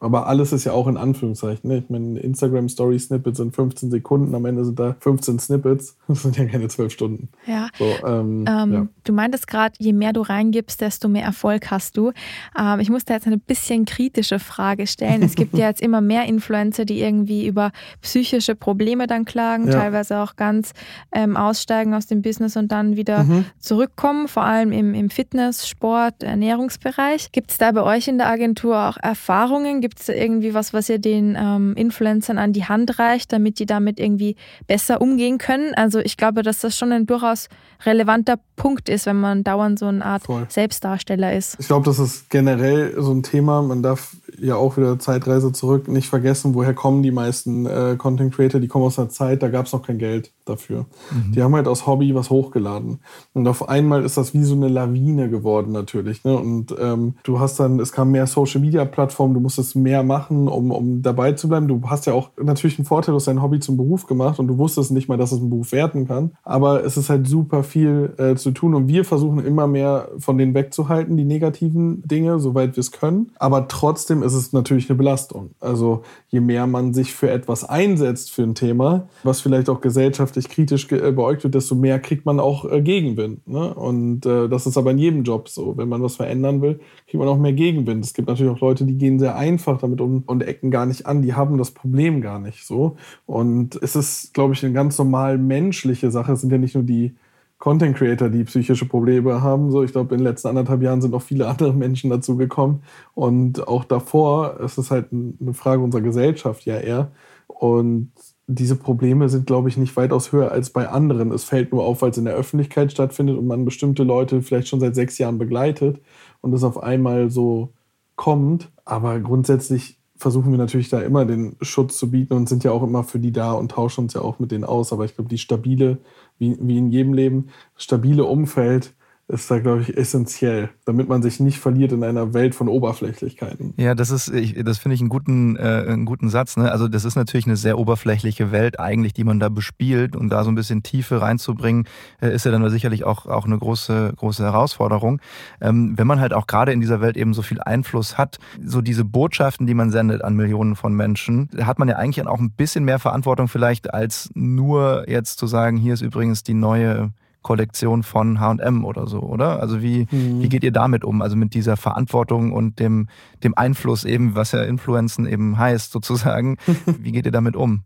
Aber 0.02 0.28
alles 0.28 0.54
ist 0.54 0.64
ja 0.64 0.72
auch 0.72 0.88
in 0.88 0.96
Anführungszeichen. 0.96 1.70
Ne? 1.70 1.80
Ich 1.80 1.90
meine, 1.90 2.20
Instagram-Story-Snippets 2.20 3.38
sind 3.38 3.54
15 3.54 3.92
Sekunden, 3.92 4.34
am 4.34 4.46
Ende 4.46 4.64
sind 4.64 4.80
da 4.80 4.96
15 5.00 5.40
Snippets. 5.40 5.98
Das 6.10 6.24
sind 6.24 6.38
ja 6.38 6.46
keine 6.46 6.68
12 6.68 6.92
Stunden. 6.92 7.30
Ja. 7.46 7.68
So, 7.78 7.86
ähm, 7.86 8.44
ähm, 8.48 8.74
ja. 8.74 8.88
Du 9.04 9.14
meintest 9.14 9.48
gerade, 9.48 9.76
je 9.78 9.94
mehr 9.94 10.12
du 10.12 10.22
reingibst, 10.22 10.82
desto 10.82 11.08
mehr 11.08 11.24
Erfolg 11.24 11.70
hast 11.70 11.98
du. 11.98 12.12
Ähm, 12.60 12.80
ich 12.80 12.90
muss 12.90 13.06
da 13.06 13.14
jetzt 13.14 13.28
eine 13.28 13.38
bisschen 13.38 13.86
kritische 13.86 14.40
Frage 14.40 14.88
stellen. 14.88 15.22
Es 15.22 15.36
gibt 15.36 15.54
ja 15.58 15.68
jetzt 15.68 15.82
immer 15.82 16.02
mehr 16.02 16.26
Influencer, 16.26 16.86
die 16.86 17.00
irgendwie 17.00 17.46
über 17.46 17.72
psychische 18.02 18.56
Probleme 18.56 19.06
dann 19.06 19.24
klagen, 19.24 19.68
ja. 19.68 19.74
teilweise 19.74 20.18
auch 20.18 20.36
ganz 20.36 20.74
ähm, 21.12 21.38
aussteigen 21.38 21.94
aus 21.94 22.08
dem 22.08 22.22
Business 22.22 22.58
und 22.58 22.72
dann 22.72 22.96
wieder 22.96 23.24
mhm. 23.24 23.46
zurückkommen, 23.60 24.28
vor 24.28 24.44
allem 24.44 24.72
im, 24.72 24.94
im 24.96 25.10
Fitness-, 25.10 25.68
Sport-, 25.68 26.24
Ernährungsbereich. 26.24 27.32
Gibt 27.32 27.52
es 27.52 27.58
da 27.60 27.72
bei 27.72 27.84
euch 27.84 28.08
in 28.08 28.18
der 28.18 28.30
Agentur 28.30 28.90
auch 28.90 28.98
Erfahrungen? 28.98 29.80
Gibt 29.82 29.89
es 30.00 30.10
irgendwie 30.10 30.54
was, 30.54 30.74
was 30.74 30.90
ihr 30.90 31.00
den 31.00 31.38
ähm, 31.40 31.74
Influencern 31.76 32.38
an 32.38 32.54
die 32.54 32.66
Hand 32.66 33.00
reicht, 33.00 33.34
damit 33.34 33.60
die 33.60 33.66
damit 33.66 34.00
irgendwie 34.00 34.36
besser 34.68 35.02
umgehen 35.02 35.38
können? 35.38 35.74
Also 35.76 36.00
ich 36.00 36.18
glaube, 36.18 36.44
dass 36.44 36.60
das 36.60 36.78
schon 36.78 36.92
ein 36.92 37.06
durchaus 37.06 37.48
relevanter 37.86 38.36
Punkt 38.56 38.90
ist, 38.90 39.06
wenn 39.06 39.20
man 39.20 39.44
dauernd 39.44 39.80
so 39.80 39.86
eine 39.86 40.06
Art 40.06 40.24
Voll. 40.24 40.46
Selbstdarsteller 40.50 41.36
ist. 41.36 41.58
Ich 41.60 41.68
glaube, 41.68 41.86
das 41.86 42.00
ist 42.00 42.30
generell 42.30 42.94
so 43.02 43.14
ein 43.14 43.24
Thema. 43.24 43.62
Man 43.62 43.82
darf 43.82 44.18
ja 44.38 44.56
auch 44.56 44.78
wieder 44.78 45.00
Zeitreise 45.00 45.52
zurück, 45.52 45.88
nicht 45.88 46.10
vergessen, 46.10 46.54
woher 46.54 46.74
kommen 46.74 47.04
die 47.04 47.12
meisten 47.12 47.66
äh, 47.66 47.96
Content 47.98 48.34
Creator, 48.34 48.60
die 48.60 48.68
kommen 48.68 48.86
aus 48.86 49.00
einer 49.00 49.10
Zeit, 49.10 49.42
da 49.42 49.50
gab 49.50 49.66
es 49.66 49.74
noch 49.74 49.86
kein 49.86 49.98
Geld 49.98 50.32
dafür. 50.50 50.86
Mhm. 51.12 51.32
Die 51.34 51.44
haben 51.44 51.56
halt 51.56 51.68
aus 51.68 51.88
Hobby 51.88 52.14
was 52.16 52.30
hochgeladen. 52.30 53.00
Und 53.34 53.48
auf 53.48 53.70
einmal 53.70 54.04
ist 54.04 54.18
das 54.18 54.34
wie 54.34 54.44
so 54.44 54.56
eine 54.56 54.68
Lawine 54.68 55.30
geworden 55.30 55.72
natürlich. 55.72 56.24
Ne? 56.24 56.38
Und 56.38 56.76
ähm, 56.80 57.16
du 57.24 57.40
hast 57.40 57.60
dann, 57.60 57.80
es 57.80 57.92
kam 57.92 58.12
mehr 58.12 58.28
Social 58.28 58.62
Media 58.62 58.86
Plattformen, 58.86 59.34
du 59.34 59.40
musstest 59.40 59.76
mehr 59.76 60.04
machen, 60.04 60.48
um, 60.48 60.72
um 60.72 61.02
dabei 61.02 61.34
zu 61.34 61.48
bleiben. 61.48 61.68
Du 61.68 61.82
hast 61.86 62.06
ja 62.06 62.14
auch 62.14 62.32
natürlich 62.42 62.80
einen 62.80 62.86
Vorteil, 62.86 63.14
du 63.14 63.18
hast 63.18 63.28
dein 63.28 63.42
Hobby 63.42 63.60
zum 63.60 63.78
Beruf 63.78 64.08
gemacht 64.08 64.40
und 64.40 64.48
du 64.48 64.58
wusstest 64.58 64.92
nicht 64.92 65.08
mal, 65.08 65.18
dass 65.18 65.32
es 65.32 65.40
einen 65.40 65.50
Beruf 65.50 65.72
werden 65.72 66.08
kann. 66.08 66.32
Aber 66.44 66.84
es 66.84 66.98
ist 66.98 67.10
halt 67.10 67.28
super 67.28 67.64
viel 67.64 68.14
äh, 68.18 68.36
zu 68.36 68.52
tun 68.52 68.74
und 68.74 68.88
wir 68.88 69.06
versuchen 69.06 69.40
immer 69.46 69.68
mehr 69.68 70.10
von 70.18 70.38
denen 70.38 70.54
wegzuhalten, 70.54 71.18
die 71.18 71.26
negativen 71.26 72.02
Dinge, 72.08 72.40
soweit 72.40 72.76
wir 72.76 72.82
es 72.82 72.92
können. 72.92 73.32
Aber 73.38 73.68
trotzdem 73.68 74.24
ist 74.24 74.34
es 74.34 74.54
natürlich 74.54 74.90
eine 74.90 74.98
Belastung. 74.98 75.52
Also 75.60 76.04
je 76.30 76.40
mehr 76.40 76.68
man 76.68 76.94
sich 76.94 77.14
für 77.14 77.30
etwas 77.30 77.64
einsetzt, 77.64 78.32
für 78.32 78.44
ein 78.44 78.56
Thema, 78.56 79.08
was 79.24 79.42
vielleicht 79.42 79.70
auch 79.70 79.82
gesellschaftlich 79.82 80.39
kritisch 80.48 80.90
äh, 80.92 81.12
beäugt 81.12 81.44
wird, 81.44 81.56
desto 81.56 81.76
mehr 81.76 82.00
kriegt 82.00 82.26
man 82.26 82.40
auch 82.40 82.72
äh, 82.72 82.82
Gegenwind. 82.82 83.46
Ne? 83.48 83.74
Und 83.74 84.26
äh, 84.26 84.48
das 84.48 84.66
ist 84.68 84.78
aber 84.78 84.92
in 84.92 84.98
jedem 84.98 85.24
Job 85.24 85.50
so. 85.50 85.76
Wenn 85.76 85.90
man 85.90 86.02
was 86.02 86.16
verändern 86.16 86.62
will, 86.62 86.80
kriegt 87.08 87.20
man 87.20 87.28
auch 87.28 87.38
mehr 87.38 87.54
Gegenwind. 87.54 88.06
Es 88.06 88.14
gibt 88.14 88.28
natürlich 88.28 88.54
auch 88.54 88.62
Leute, 88.62 88.86
die 88.86 88.98
gehen 88.98 89.20
sehr 89.20 89.36
einfach 89.36 89.80
damit 89.80 90.00
um 90.00 90.24
und 90.26 90.44
ecken 90.44 90.72
gar 90.72 90.86
nicht 90.86 91.06
an. 91.06 91.22
Die 91.22 91.34
haben 91.34 91.58
das 91.58 91.72
Problem 91.72 92.22
gar 92.22 92.40
nicht 92.40 92.66
so. 92.66 92.96
Und 93.26 93.78
es 93.82 93.98
ist, 93.98 94.34
glaube 94.34 94.54
ich, 94.54 94.64
eine 94.64 94.74
ganz 94.74 94.98
normal 94.98 95.38
menschliche 95.38 96.12
Sache. 96.12 96.32
Es 96.32 96.42
sind 96.42 96.52
ja 96.52 96.58
nicht 96.58 96.76
nur 96.76 96.84
die 96.84 97.16
Content 97.60 97.98
Creator, 97.98 98.30
die 98.30 98.46
psychische 98.46 98.86
Probleme 98.86 99.42
haben. 99.42 99.70
So, 99.70 99.84
ich 99.84 99.92
glaube, 99.92 100.16
in 100.16 100.20
den 100.20 100.28
letzten 100.28 100.48
anderthalb 100.48 100.82
Jahren 100.82 101.02
sind 101.02 101.14
auch 101.14 101.22
viele 101.22 101.48
andere 101.50 101.74
Menschen 101.74 102.10
dazu 102.10 102.38
gekommen. 102.38 102.84
Und 103.14 103.68
auch 103.68 103.84
davor 103.84 104.60
ist 104.62 104.78
es 104.78 104.92
halt 104.92 105.08
eine 105.12 105.54
Frage 105.54 105.84
unserer 105.84 106.02
Gesellschaft 106.02 106.66
ja 106.66 106.78
eher. 106.78 107.12
Und 107.48 108.12
diese 108.52 108.76
Probleme 108.76 109.30
sind, 109.30 109.46
glaube 109.46 109.70
ich, 109.70 109.78
nicht 109.78 109.96
weitaus 109.96 110.32
höher 110.32 110.52
als 110.52 110.72
bei 110.72 110.90
anderen. 110.90 111.32
Es 111.32 111.44
fällt 111.44 111.72
nur 111.72 111.84
auf, 111.86 112.02
weil 112.02 112.10
es 112.10 112.18
in 112.18 112.26
der 112.26 112.34
Öffentlichkeit 112.34 112.92
stattfindet 112.92 113.38
und 113.38 113.46
man 113.46 113.64
bestimmte 113.64 114.04
Leute 114.04 114.42
vielleicht 114.42 114.68
schon 114.68 114.80
seit 114.80 114.96
sechs 114.96 115.20
Jahren 115.20 115.38
begleitet 115.38 116.02
und 116.42 116.52
es 116.54 116.64
auf 116.64 116.82
einmal 116.82 117.30
so 117.30 117.74
kommt. 118.16 118.72
Aber 118.86 119.20
grundsätzlich 119.20 120.00
versuchen 120.16 120.52
wir 120.52 120.58
natürlich 120.58 120.90
da 120.90 121.00
immer 121.00 121.26
den 121.26 121.58
Schutz 121.62 121.98
zu 122.00 122.10
bieten 122.10 122.34
und 122.34 122.50
sind 122.50 122.64
ja 122.64 122.72
auch 122.72 122.82
immer 122.82 123.04
für 123.04 123.20
die 123.20 123.32
da 123.32 123.52
und 123.52 123.72
tauschen 123.72 124.06
uns 124.06 124.16
ja 124.16 124.22
auch 124.22 124.40
mit 124.40 124.52
denen 124.52 124.64
aus. 124.64 124.92
Aber 124.92 125.06
ich 125.06 125.14
glaube, 125.14 125.30
die 125.30 125.38
stabile, 125.38 126.00
wie, 126.40 126.58
wie 126.60 126.80
in 126.80 126.90
jedem 126.90 127.14
Leben, 127.14 127.50
stabile 127.78 128.26
Umfeld 128.26 128.96
ist 129.30 129.50
da, 129.52 129.60
glaube 129.60 129.82
ich, 129.84 129.96
essentiell, 129.96 130.72
damit 130.86 131.08
man 131.08 131.22
sich 131.22 131.40
nicht 131.40 131.60
verliert 131.60 131.92
in 131.92 132.04
einer 132.04 132.34
Welt 132.34 132.56
von 132.56 132.68
Oberflächlichkeiten. 132.68 133.76
Ja, 133.78 133.94
das 133.94 134.10
ist, 134.10 134.30
ich, 134.30 134.56
das 134.64 134.80
finde 134.80 134.96
ich 134.96 135.02
einen 135.02 135.10
guten, 135.10 135.56
äh, 135.56 135.86
einen 135.88 136.06
guten 136.06 136.30
Satz. 136.30 136.58
Ne? 136.58 136.72
Also 136.72 136.88
das 136.88 137.06
ist 137.06 137.16
natürlich 137.16 137.46
eine 137.46 137.56
sehr 137.56 137.78
oberflächliche 137.78 138.52
Welt 138.52 138.80
eigentlich, 138.80 139.14
die 139.14 139.24
man 139.24 139.40
da 139.40 139.50
bespielt 139.50 140.16
und 140.16 140.30
da 140.30 140.44
so 140.44 140.50
ein 140.50 140.56
bisschen 140.56 140.82
Tiefe 140.82 141.22
reinzubringen, 141.22 141.88
äh, 142.22 142.34
ist 142.34 142.46
ja 142.46 142.52
dann 142.52 142.68
sicherlich 142.72 143.04
auch, 143.04 143.28
auch 143.28 143.46
eine 143.46 143.58
große, 143.58 144.14
große 144.18 144.44
Herausforderung. 144.44 145.22
Ähm, 145.62 145.94
wenn 145.96 146.08
man 146.08 146.20
halt 146.20 146.34
auch 146.34 146.48
gerade 146.48 146.72
in 146.72 146.82
dieser 146.82 147.00
Welt 147.00 147.16
eben 147.16 147.36
so 147.36 147.44
viel 147.44 147.62
Einfluss 147.62 148.18
hat, 148.18 148.40
so 148.66 148.82
diese 148.82 149.06
Botschaften, 149.06 149.68
die 149.68 149.76
man 149.76 149.92
sendet 149.92 150.24
an 150.24 150.36
Millionen 150.36 150.76
von 150.76 150.96
Menschen, 150.96 151.50
hat 151.62 151.78
man 151.78 151.88
ja 151.88 151.98
eigentlich 151.98 152.26
auch 152.26 152.40
ein 152.40 152.50
bisschen 152.50 152.84
mehr 152.84 152.98
Verantwortung 152.98 153.48
vielleicht 153.48 153.94
als 153.94 154.32
nur 154.34 155.08
jetzt 155.08 155.38
zu 155.38 155.46
sagen, 155.46 155.78
hier 155.78 155.94
ist 155.94 156.02
übrigens 156.02 156.42
die 156.42 156.56
neue 156.56 157.12
Kollektion 157.42 158.04
von 158.04 158.40
HM 158.40 158.84
oder 158.84 159.08
so, 159.08 159.20
oder? 159.22 159.62
Also 159.62 159.82
wie, 159.82 160.08
mhm. 160.12 160.42
wie 160.42 160.50
geht 160.50 160.64
ihr 160.64 160.72
damit 160.72 161.04
um? 161.04 161.22
Also 161.22 161.36
mit 161.36 161.54
dieser 161.54 161.78
Verantwortung 161.78 162.52
und 162.52 162.80
dem, 162.80 163.08
dem 163.44 163.58
Einfluss 163.58 164.04
eben, 164.04 164.36
was 164.36 164.52
ja 164.52 164.62
Influenzen 164.64 165.26
eben 165.26 165.58
heißt, 165.58 165.92
sozusagen. 165.92 166.58
wie 167.00 167.12
geht 167.12 167.26
ihr 167.26 167.32
damit 167.32 167.56
um? 167.56 167.84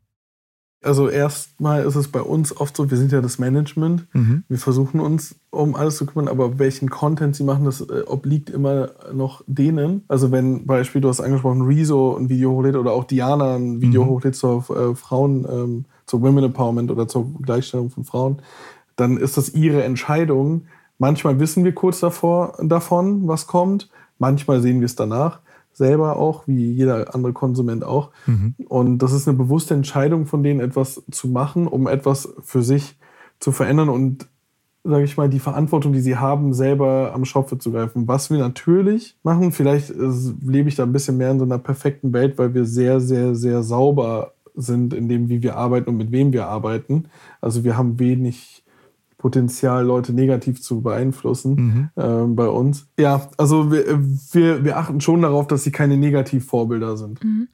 Also 0.84 1.08
erstmal 1.08 1.86
ist 1.86 1.96
es 1.96 2.10
bei 2.10 2.22
uns 2.22 2.56
oft 2.56 2.76
so, 2.76 2.92
wir 2.92 2.98
sind 2.98 3.12
ja 3.12 3.22
das 3.22 3.40
Management. 3.40 4.06
Mhm. 4.14 4.44
Wir 4.50 4.58
versuchen 4.58 5.00
uns 5.00 5.36
um 5.50 5.76
alles 5.76 5.96
zu 5.96 6.06
kümmern, 6.06 6.28
aber 6.28 6.60
welchen 6.60 6.90
Content 6.90 7.36
sie 7.36 7.44
machen, 7.44 7.64
das 7.64 7.80
äh, 7.82 8.04
obliegt 8.06 8.50
immer 8.50 8.90
noch 9.14 9.44
denen. 9.48 10.04
Also 10.10 10.32
wenn 10.32 10.66
Beispiel, 10.66 11.00
du 11.00 11.08
hast 11.08 11.22
angesprochen, 11.22 11.62
Rezo 11.62 12.18
ein 12.18 12.28
Video 12.28 12.52
hochlädt 12.52 12.76
oder 12.76 12.92
auch 12.92 13.06
Diana 13.06 13.56
ein 13.56 13.82
Video 13.82 14.04
mhm. 14.04 14.10
hochlädt 14.10 14.36
zur 14.36 14.70
äh, 14.70 14.96
Frauen, 14.96 15.48
ähm, 15.50 15.86
zur 16.06 16.22
Women 16.22 16.44
Empowerment 16.44 16.92
oder 16.92 17.08
zur 17.08 17.34
Gleichstellung 17.42 17.90
von 17.90 18.04
Frauen, 18.04 18.42
dann 18.96 19.18
ist 19.18 19.38
das 19.38 19.54
ihre 19.54 19.84
Entscheidung. 19.84 20.66
Manchmal 21.00 21.40
wissen 21.40 21.64
wir 21.64 21.74
kurz 21.74 22.00
davor, 22.00 22.58
davon, 22.62 23.28
was 23.28 23.48
kommt. 23.48 23.90
Manchmal 24.20 24.62
sehen 24.62 24.80
wir 24.80 24.86
es 24.86 24.96
danach 24.96 25.40
selber 25.74 26.18
auch, 26.18 26.44
wie 26.48 26.72
jeder 26.72 27.14
andere 27.14 27.34
Konsument 27.34 27.84
auch. 27.84 28.12
Mhm. 28.28 28.56
Und 28.68 29.00
das 29.00 29.12
ist 29.12 29.28
eine 29.28 29.38
bewusste 29.38 29.74
Entscheidung 29.74 30.28
von 30.28 30.44
denen, 30.44 30.60
etwas 30.60 31.04
zu 31.12 31.28
machen, 31.28 31.68
um 31.68 31.88
etwas 31.88 32.34
für 32.44 32.62
sich 32.62 32.98
zu 33.40 33.52
verändern 33.52 33.90
und, 33.90 34.28
sage 34.84 35.04
ich 35.04 35.18
mal, 35.18 35.30
die 35.30 35.40
Verantwortung, 35.40 35.92
die 35.92 36.00
sie 36.00 36.18
haben, 36.18 36.54
selber 36.54 37.12
am 37.14 37.26
Schopfe 37.26 37.58
zu 37.58 37.72
greifen. 37.72 38.08
Was 38.08 38.30
wir 38.30 38.38
natürlich 38.38 39.18
machen, 39.24 39.52
vielleicht 39.52 39.90
lebe 39.90 40.70
ich 40.70 40.76
da 40.76 40.84
ein 40.84 40.94
bisschen 40.94 41.18
mehr 41.18 41.32
in 41.32 41.40
so 41.40 41.46
einer 41.46 41.58
perfekten 41.58 42.14
Welt, 42.14 42.38
weil 42.38 42.54
wir 42.54 42.66
sehr, 42.66 43.00
sehr, 43.00 43.36
sehr 43.36 43.64
sauber 43.64 44.34
sind 44.56 44.94
in 44.94 45.10
dem, 45.10 45.30
wie 45.30 45.42
wir 45.42 45.58
arbeiten 45.58 45.90
und 45.90 45.98
mit 45.98 46.12
wem 46.12 46.32
wir 46.32 46.48
arbeiten. 46.48 47.06
Also 47.42 47.64
wir 47.64 47.76
haben 47.76 47.98
wenig 47.98 48.63
Potenzial, 49.24 49.86
Leute 49.86 50.12
negativ 50.12 50.62
zu 50.62 50.82
beeinflussen 50.82 51.56
mhm. 51.56 51.90
ähm, 51.96 52.36
bei 52.36 52.50
uns. 52.50 52.90
Ja, 53.00 53.30
also 53.38 53.72
wir, 53.72 53.86
wir, 54.34 54.66
wir 54.66 54.78
achten 54.78 55.00
schon 55.00 55.22
darauf, 55.22 55.48
dass 55.48 55.64
sie 55.64 55.72
keine 55.72 55.96
Negativvorbilder 55.96 56.98
sind. 56.98 57.24
Mhm. 57.24 57.48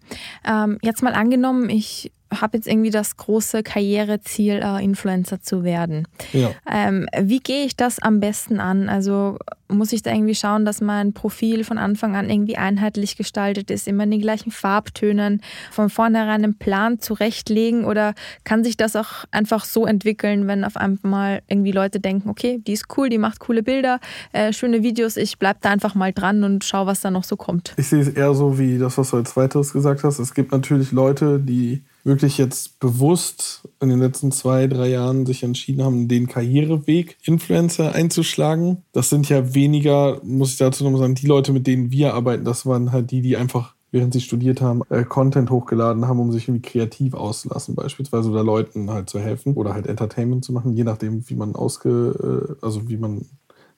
Ähm, 0.43 0.79
jetzt 0.81 1.03
mal 1.03 1.13
angenommen, 1.13 1.69
ich 1.69 2.11
habe 2.31 2.57
jetzt 2.57 2.67
irgendwie 2.67 2.91
das 2.91 3.17
große 3.17 3.63
Karriereziel, 3.63 4.61
äh, 4.63 4.83
Influencer 4.83 5.41
zu 5.41 5.63
werden. 5.63 6.07
Ja. 6.33 6.51
Ähm, 6.69 7.07
wie 7.19 7.39
gehe 7.39 7.65
ich 7.65 7.75
das 7.75 7.99
am 7.99 8.19
besten 8.19 8.59
an? 8.59 8.89
Also 8.89 9.37
muss 9.71 9.93
ich 9.93 10.01
da 10.01 10.11
irgendwie 10.11 10.35
schauen, 10.35 10.65
dass 10.65 10.81
mein 10.81 11.13
Profil 11.13 11.63
von 11.63 11.77
Anfang 11.77 12.15
an 12.15 12.29
irgendwie 12.29 12.57
einheitlich 12.57 13.17
gestaltet 13.17 13.69
ist, 13.69 13.87
immer 13.87 14.03
in 14.03 14.11
den 14.11 14.21
gleichen 14.21 14.51
Farbtönen, 14.51 15.41
von 15.71 15.89
vornherein 15.89 16.43
einen 16.43 16.57
Plan 16.57 16.99
zurechtlegen 16.99 17.85
oder 17.85 18.13
kann 18.43 18.63
sich 18.63 18.77
das 18.77 18.95
auch 18.95 19.25
einfach 19.31 19.65
so 19.65 19.85
entwickeln, 19.85 20.47
wenn 20.47 20.63
auf 20.63 20.75
einmal 20.75 21.41
irgendwie 21.47 21.71
Leute 21.71 21.99
denken, 21.99 22.29
okay, 22.29 22.59
die 22.65 22.73
ist 22.73 22.85
cool, 22.97 23.09
die 23.09 23.19
macht 23.19 23.39
coole 23.39 23.61
Bilder, 23.61 23.99
äh, 24.33 24.53
schöne 24.53 24.81
Videos, 24.81 25.17
ich 25.17 25.37
bleibe 25.37 25.59
da 25.61 25.69
einfach 25.69 25.93
mal 25.93 26.13
dran 26.13 26.43
und 26.43 26.63
schaue, 26.63 26.87
was 26.87 27.01
da 27.01 27.11
noch 27.11 27.23
so 27.23 27.35
kommt. 27.35 27.73
Ich 27.77 27.87
sehe 27.87 28.01
es 28.01 28.09
eher 28.09 28.33
so 28.33 28.57
wie 28.57 28.79
das, 28.79 28.97
was 28.97 29.11
du 29.11 29.17
als 29.17 29.37
weiteres 29.37 29.73
gesagt 29.73 30.03
hast. 30.03 30.17
Es 30.17 30.33
gibt 30.33 30.51
natürlich 30.51 30.91
Leute, 30.91 31.39
die 31.39 31.83
wirklich 32.03 32.37
jetzt 32.37 32.79
bewusst 32.79 33.67
in 33.81 33.89
den 33.89 33.99
letzten 33.99 34.31
zwei, 34.31 34.67
drei 34.67 34.89
Jahren 34.89 35.25
sich 35.25 35.43
entschieden 35.43 35.83
haben, 35.83 36.07
den 36.07 36.27
Karriereweg 36.27 37.17
Influencer 37.23 37.93
einzuschlagen. 37.93 38.83
Das 38.91 39.09
sind 39.09 39.29
ja 39.29 39.53
weniger, 39.53 40.19
muss 40.23 40.51
ich 40.51 40.57
dazu 40.57 40.83
nochmal 40.83 41.01
sagen, 41.01 41.15
die 41.15 41.27
Leute, 41.27 41.51
mit 41.51 41.67
denen 41.67 41.91
wir 41.91 42.13
arbeiten, 42.13 42.45
das 42.45 42.65
waren 42.65 42.91
halt 42.91 43.11
die, 43.11 43.21
die 43.21 43.37
einfach 43.37 43.75
während 43.91 44.13
sie 44.13 44.21
studiert 44.21 44.61
haben, 44.61 44.81
äh, 44.89 45.03
Content 45.03 45.49
hochgeladen 45.49 46.07
haben, 46.07 46.19
um 46.19 46.31
sich 46.31 46.47
irgendwie 46.47 46.69
kreativ 46.69 47.13
auszulassen, 47.13 47.75
beispielsweise 47.75 48.29
oder 48.29 48.43
Leuten 48.43 48.91
halt 48.91 49.09
zu 49.09 49.19
helfen 49.19 49.55
oder 49.55 49.73
halt 49.73 49.87
Entertainment 49.87 50.45
zu 50.45 50.53
machen, 50.53 50.73
je 50.73 50.83
nachdem, 50.83 51.27
wie 51.27 51.35
man 51.35 51.55
ausge, 51.55 52.57
äh, 52.61 52.65
also 52.65 52.87
wie 52.87 52.97
man 52.97 53.25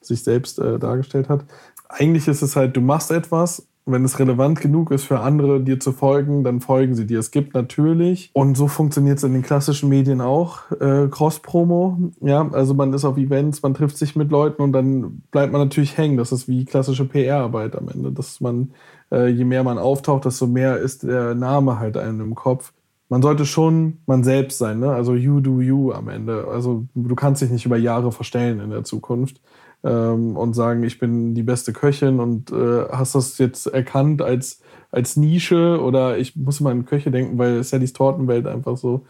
sich 0.01 0.23
selbst 0.23 0.59
äh, 0.59 0.79
dargestellt 0.79 1.29
hat. 1.29 1.45
Eigentlich 1.87 2.27
ist 2.27 2.41
es 2.41 2.55
halt, 2.55 2.75
du 2.75 2.81
machst 2.81 3.11
etwas 3.11 3.67
wenn 3.85 4.05
es 4.05 4.19
relevant 4.19 4.61
genug 4.61 4.91
ist 4.91 5.05
für 5.05 5.19
andere, 5.19 5.61
dir 5.61 5.79
zu 5.79 5.91
folgen, 5.91 6.43
dann 6.43 6.61
folgen 6.61 6.95
sie 6.95 7.07
dir. 7.07 7.19
Es 7.19 7.31
gibt 7.31 7.53
natürlich, 7.53 8.29
und 8.33 8.55
so 8.55 8.67
funktioniert 8.67 9.17
es 9.17 9.23
in 9.23 9.33
den 9.33 9.41
klassischen 9.41 9.89
Medien 9.89 10.21
auch, 10.21 10.71
äh, 10.79 11.07
Cross-Promo. 11.09 12.11
Ja, 12.21 12.47
also 12.51 12.73
man 12.73 12.93
ist 12.93 13.05
auf 13.05 13.17
Events, 13.17 13.63
man 13.63 13.73
trifft 13.73 13.97
sich 13.97 14.15
mit 14.15 14.29
Leuten 14.31 14.61
und 14.61 14.71
dann 14.73 15.23
bleibt 15.31 15.51
man 15.51 15.61
natürlich 15.61 15.97
hängen. 15.97 16.17
Das 16.17 16.31
ist 16.31 16.47
wie 16.47 16.65
klassische 16.65 17.05
PR-Arbeit 17.05 17.75
am 17.75 17.89
Ende. 17.89 18.11
Dass 18.11 18.39
man, 18.39 18.71
äh, 19.11 19.27
je 19.27 19.45
mehr 19.45 19.63
man 19.63 19.79
auftaucht, 19.79 20.25
desto 20.25 20.45
mehr 20.47 20.77
ist 20.77 21.03
der 21.03 21.33
Name 21.33 21.79
halt 21.79 21.97
einem 21.97 22.21
im 22.21 22.35
Kopf. 22.35 22.73
Man 23.09 23.21
sollte 23.21 23.45
schon 23.45 23.97
man 24.05 24.23
selbst 24.23 24.57
sein, 24.57 24.79
ne? 24.79 24.91
Also 24.91 25.15
you 25.15 25.41
do 25.41 25.59
you 25.59 25.91
am 25.91 26.07
Ende. 26.07 26.47
Also 26.47 26.85
du 26.95 27.15
kannst 27.15 27.41
dich 27.41 27.49
nicht 27.49 27.65
über 27.65 27.75
Jahre 27.75 28.11
verstellen 28.11 28.61
in 28.61 28.69
der 28.69 28.85
Zukunft 28.85 29.41
ähm, 29.83 30.37
und 30.37 30.53
sagen, 30.53 30.83
ich 30.83 30.99
bin 30.99 31.33
die 31.33 31.43
beste 31.43 31.73
Köchin 31.73 32.19
und 32.19 32.51
äh, 32.51 32.85
hast 32.91 33.15
das 33.15 33.37
jetzt 33.37 33.67
erkannt 33.67 34.21
als, 34.21 34.61
als 34.91 35.17
Nische 35.17 35.81
oder 35.81 36.17
ich 36.17 36.35
muss 36.35 36.59
immer 36.59 36.69
an 36.69 36.85
Köche 36.85 37.11
denken, 37.11 37.37
weil 37.37 37.63
Sallys 37.63 37.93
Tortenwelt 37.93 38.47
einfach 38.47 38.77
so 38.77 39.05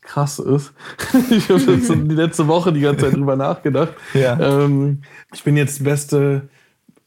krass 0.00 0.38
ist. 0.38 0.72
ich 1.30 1.48
habe 1.48 1.60
jetzt 1.60 1.90
die 1.90 2.14
letzte 2.14 2.46
Woche 2.46 2.72
die 2.72 2.80
ganze 2.80 3.06
Zeit 3.06 3.14
drüber 3.14 3.36
nachgedacht. 3.36 3.94
Ja. 4.14 4.38
Ähm, 4.38 5.02
ich 5.32 5.42
bin 5.42 5.56
jetzt 5.56 5.82
beste, 5.82 6.48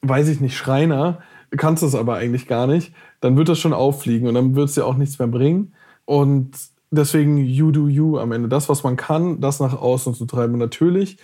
weiß 0.01 0.27
ich 0.27 0.41
nicht, 0.41 0.57
Schreiner, 0.57 1.19
kannst 1.55 1.83
das 1.83 1.95
aber 1.95 2.15
eigentlich 2.15 2.47
gar 2.47 2.67
nicht. 2.67 2.93
Dann 3.21 3.37
wird 3.37 3.49
das 3.49 3.59
schon 3.59 3.73
auffliegen 3.73 4.27
und 4.27 4.33
dann 4.33 4.55
wird 4.55 4.69
es 4.69 4.75
dir 4.75 4.85
auch 4.85 4.97
nichts 4.97 5.17
mehr 5.19 5.27
bringen. 5.27 5.73
Und 6.05 6.51
deswegen 6.91 7.37
you 7.37 7.71
do 7.71 7.87
you 7.87 8.17
am 8.17 8.31
Ende. 8.31 8.49
Das, 8.49 8.69
was 8.69 8.83
man 8.83 8.97
kann, 8.97 9.39
das 9.39 9.59
nach 9.59 9.79
außen 9.79 10.13
zu 10.13 10.25
treiben. 10.25 10.53
Und 10.53 10.59
natürlich 10.59 11.17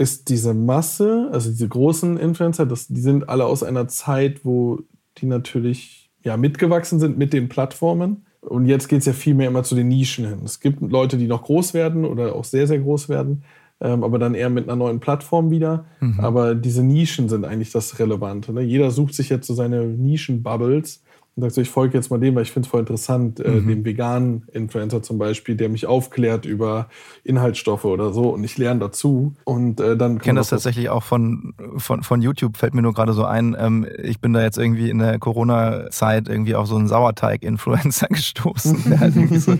ist 0.00 0.30
diese 0.30 0.54
Masse, 0.54 1.28
also 1.30 1.50
diese 1.50 1.68
großen 1.68 2.16
Influencer, 2.16 2.64
das, 2.64 2.88
die 2.88 3.00
sind 3.00 3.28
alle 3.28 3.44
aus 3.44 3.62
einer 3.62 3.86
Zeit, 3.86 4.44
wo 4.44 4.80
die 5.18 5.26
natürlich 5.26 6.10
ja, 6.24 6.38
mitgewachsen 6.38 6.98
sind 6.98 7.18
mit 7.18 7.34
den 7.34 7.50
Plattformen. 7.50 8.24
Und 8.40 8.64
jetzt 8.64 8.88
geht 8.88 9.00
es 9.00 9.06
ja 9.06 9.12
viel 9.12 9.34
mehr 9.34 9.48
immer 9.48 9.62
zu 9.62 9.74
den 9.74 9.88
Nischen 9.88 10.26
hin. 10.26 10.38
Es 10.42 10.60
gibt 10.60 10.80
Leute, 10.80 11.18
die 11.18 11.26
noch 11.26 11.42
groß 11.42 11.74
werden 11.74 12.06
oder 12.06 12.34
auch 12.34 12.44
sehr, 12.44 12.66
sehr 12.66 12.78
groß 12.78 13.10
werden, 13.10 13.42
ähm, 13.82 14.02
aber 14.02 14.18
dann 14.18 14.34
eher 14.34 14.48
mit 14.48 14.64
einer 14.64 14.76
neuen 14.76 15.00
Plattform 15.00 15.50
wieder. 15.50 15.84
Mhm. 16.00 16.20
Aber 16.20 16.54
diese 16.54 16.82
Nischen 16.82 17.28
sind 17.28 17.44
eigentlich 17.44 17.70
das 17.70 17.98
Relevante. 17.98 18.54
Ne? 18.54 18.62
Jeder 18.62 18.90
sucht 18.90 19.12
sich 19.12 19.28
jetzt 19.28 19.46
so 19.46 19.52
seine 19.52 19.84
Nischen-Bubbles 19.84 21.02
und 21.36 21.42
sagst 21.42 21.54
so, 21.54 21.60
ich 21.60 21.70
folge 21.70 21.96
jetzt 21.96 22.10
mal 22.10 22.18
dem, 22.18 22.34
weil 22.34 22.42
ich 22.42 22.50
finde 22.50 22.66
es 22.66 22.70
voll 22.70 22.80
interessant, 22.80 23.40
äh, 23.40 23.48
mhm. 23.48 23.68
dem 23.68 23.84
veganen 23.84 24.44
Influencer 24.52 25.02
zum 25.02 25.18
Beispiel, 25.18 25.56
der 25.56 25.68
mich 25.68 25.86
aufklärt 25.86 26.44
über 26.44 26.88
Inhaltsstoffe 27.24 27.84
oder 27.84 28.12
so 28.12 28.30
und 28.30 28.44
ich 28.44 28.58
lerne 28.58 28.80
dazu. 28.80 29.34
Und 29.44 29.80
äh, 29.80 29.96
dann 29.96 30.16
ich 30.16 30.22
kenne 30.22 30.40
das 30.40 30.50
tatsächlich 30.50 30.90
auch 30.90 31.02
von, 31.02 31.54
von, 31.76 32.02
von 32.02 32.20
YouTube, 32.20 32.56
fällt 32.56 32.74
mir 32.74 32.82
nur 32.82 32.94
gerade 32.94 33.12
so 33.12 33.24
ein. 33.24 33.56
Ähm, 33.58 33.86
ich 34.02 34.20
bin 34.20 34.32
da 34.32 34.42
jetzt 34.42 34.58
irgendwie 34.58 34.90
in 34.90 34.98
der 34.98 35.18
Corona-Zeit 35.18 36.28
irgendwie 36.28 36.54
auf 36.54 36.66
so 36.66 36.76
einen 36.76 36.88
Sauerteig-Influencer 36.88 38.06
gestoßen. 38.10 38.90
der 38.90 39.00
hat 39.00 39.16
irgendwie 39.16 39.38
so, 39.38 39.52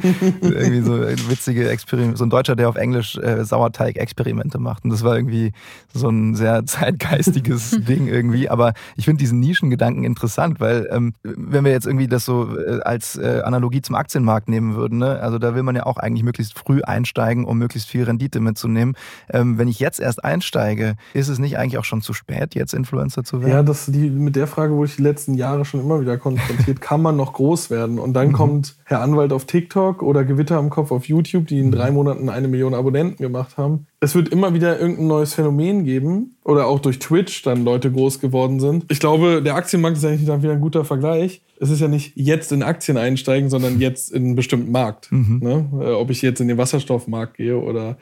irgendwie 0.42 0.80
so 0.80 0.98
witzige 1.30 1.68
Experimente, 1.70 2.16
so 2.16 2.24
ein 2.24 2.30
Deutscher, 2.30 2.56
der 2.56 2.68
auf 2.68 2.76
Englisch 2.76 3.16
äh, 3.16 3.44
Sauerteig-Experimente 3.44 4.58
macht. 4.58 4.84
Und 4.84 4.90
das 4.90 5.04
war 5.04 5.16
irgendwie 5.16 5.52
so 5.92 6.08
ein 6.08 6.34
sehr 6.34 6.64
zeitgeistiges 6.66 7.70
Ding 7.88 8.06
irgendwie. 8.06 8.48
Aber 8.48 8.72
ich 8.96 9.04
finde 9.04 9.20
diesen 9.20 9.40
Nischengedanken 9.40 10.04
interessant, 10.04 10.60
weil 10.60 10.88
ähm, 10.90 11.14
wenn 11.22 11.59
wir 11.64 11.70
wir 11.70 11.74
jetzt 11.74 11.86
irgendwie 11.86 12.08
das 12.08 12.24
so 12.24 12.58
äh, 12.58 12.80
als 12.82 13.16
äh, 13.16 13.42
Analogie 13.44 13.80
zum 13.80 13.94
Aktienmarkt 13.94 14.48
nehmen 14.48 14.74
würden, 14.74 14.98
ne? 14.98 15.20
also 15.20 15.38
da 15.38 15.54
will 15.54 15.62
man 15.62 15.76
ja 15.76 15.86
auch 15.86 15.96
eigentlich 15.96 16.24
möglichst 16.24 16.58
früh 16.58 16.82
einsteigen, 16.82 17.44
um 17.44 17.58
möglichst 17.58 17.88
viel 17.88 18.02
Rendite 18.02 18.40
mitzunehmen. 18.40 18.96
Ähm, 19.32 19.56
wenn 19.56 19.68
ich 19.68 19.78
jetzt 19.78 20.00
erst 20.00 20.24
einsteige, 20.24 20.96
ist 21.14 21.28
es 21.28 21.38
nicht 21.38 21.58
eigentlich 21.58 21.78
auch 21.78 21.84
schon 21.84 22.02
zu 22.02 22.12
spät, 22.12 22.54
jetzt 22.54 22.74
Influencer 22.74 23.22
zu 23.22 23.40
werden? 23.40 23.52
Ja, 23.52 23.62
das 23.62 23.86
die, 23.86 24.10
mit 24.10 24.36
der 24.36 24.46
Frage 24.46 24.74
wurde 24.74 24.90
ich 24.90 24.96
die 24.96 25.02
letzten 25.02 25.34
Jahre 25.34 25.64
schon 25.64 25.80
immer 25.80 26.00
wieder 26.00 26.18
konfrontiert. 26.18 26.80
Kann 26.80 27.02
man 27.02 27.16
noch 27.16 27.32
groß 27.32 27.70
werden? 27.70 27.98
Und 27.98 28.14
dann 28.14 28.28
mhm. 28.28 28.32
kommt 28.32 28.76
Herr 28.84 29.00
Anwalt 29.00 29.32
auf 29.32 29.44
TikTok 29.44 30.02
oder 30.02 30.24
Gewitter 30.24 30.58
am 30.58 30.70
Kopf 30.70 30.90
auf 30.90 31.06
YouTube, 31.06 31.46
die 31.46 31.60
in 31.60 31.66
mhm. 31.66 31.72
drei 31.72 31.90
Monaten 31.92 32.28
eine 32.28 32.48
Million 32.48 32.74
Abonnenten 32.74 33.22
gemacht 33.22 33.56
haben 33.56 33.86
es 34.00 34.14
wird 34.14 34.30
immer 34.30 34.54
wieder 34.54 34.80
irgendein 34.80 35.08
neues 35.08 35.34
Phänomen 35.34 35.84
geben 35.84 36.36
oder 36.42 36.66
auch 36.66 36.80
durch 36.80 36.98
Twitch 36.98 37.42
dann 37.42 37.64
Leute 37.64 37.92
groß 37.92 38.18
geworden 38.18 38.58
sind. 38.58 38.86
Ich 38.88 38.98
glaube, 38.98 39.42
der 39.42 39.54
Aktienmarkt 39.54 39.98
ist 39.98 40.04
eigentlich 40.04 40.26
dann 40.26 40.42
wieder 40.42 40.54
ein 40.54 40.60
guter 40.60 40.86
Vergleich. 40.86 41.42
Es 41.60 41.68
ist 41.68 41.80
ja 41.80 41.88
nicht 41.88 42.12
jetzt 42.16 42.50
in 42.50 42.62
Aktien 42.62 42.96
einsteigen, 42.96 43.50
sondern 43.50 43.78
jetzt 43.78 44.10
in 44.10 44.24
einen 44.24 44.36
bestimmten 44.36 44.72
Markt. 44.72 45.12
Mhm. 45.12 45.40
Ne? 45.42 45.70
Äh, 45.82 45.92
ob 45.92 46.08
ich 46.08 46.22
jetzt 46.22 46.40
in 46.40 46.48
den 46.48 46.56
Wasserstoffmarkt 46.56 47.36
gehe 47.36 47.58
oder 47.58 47.98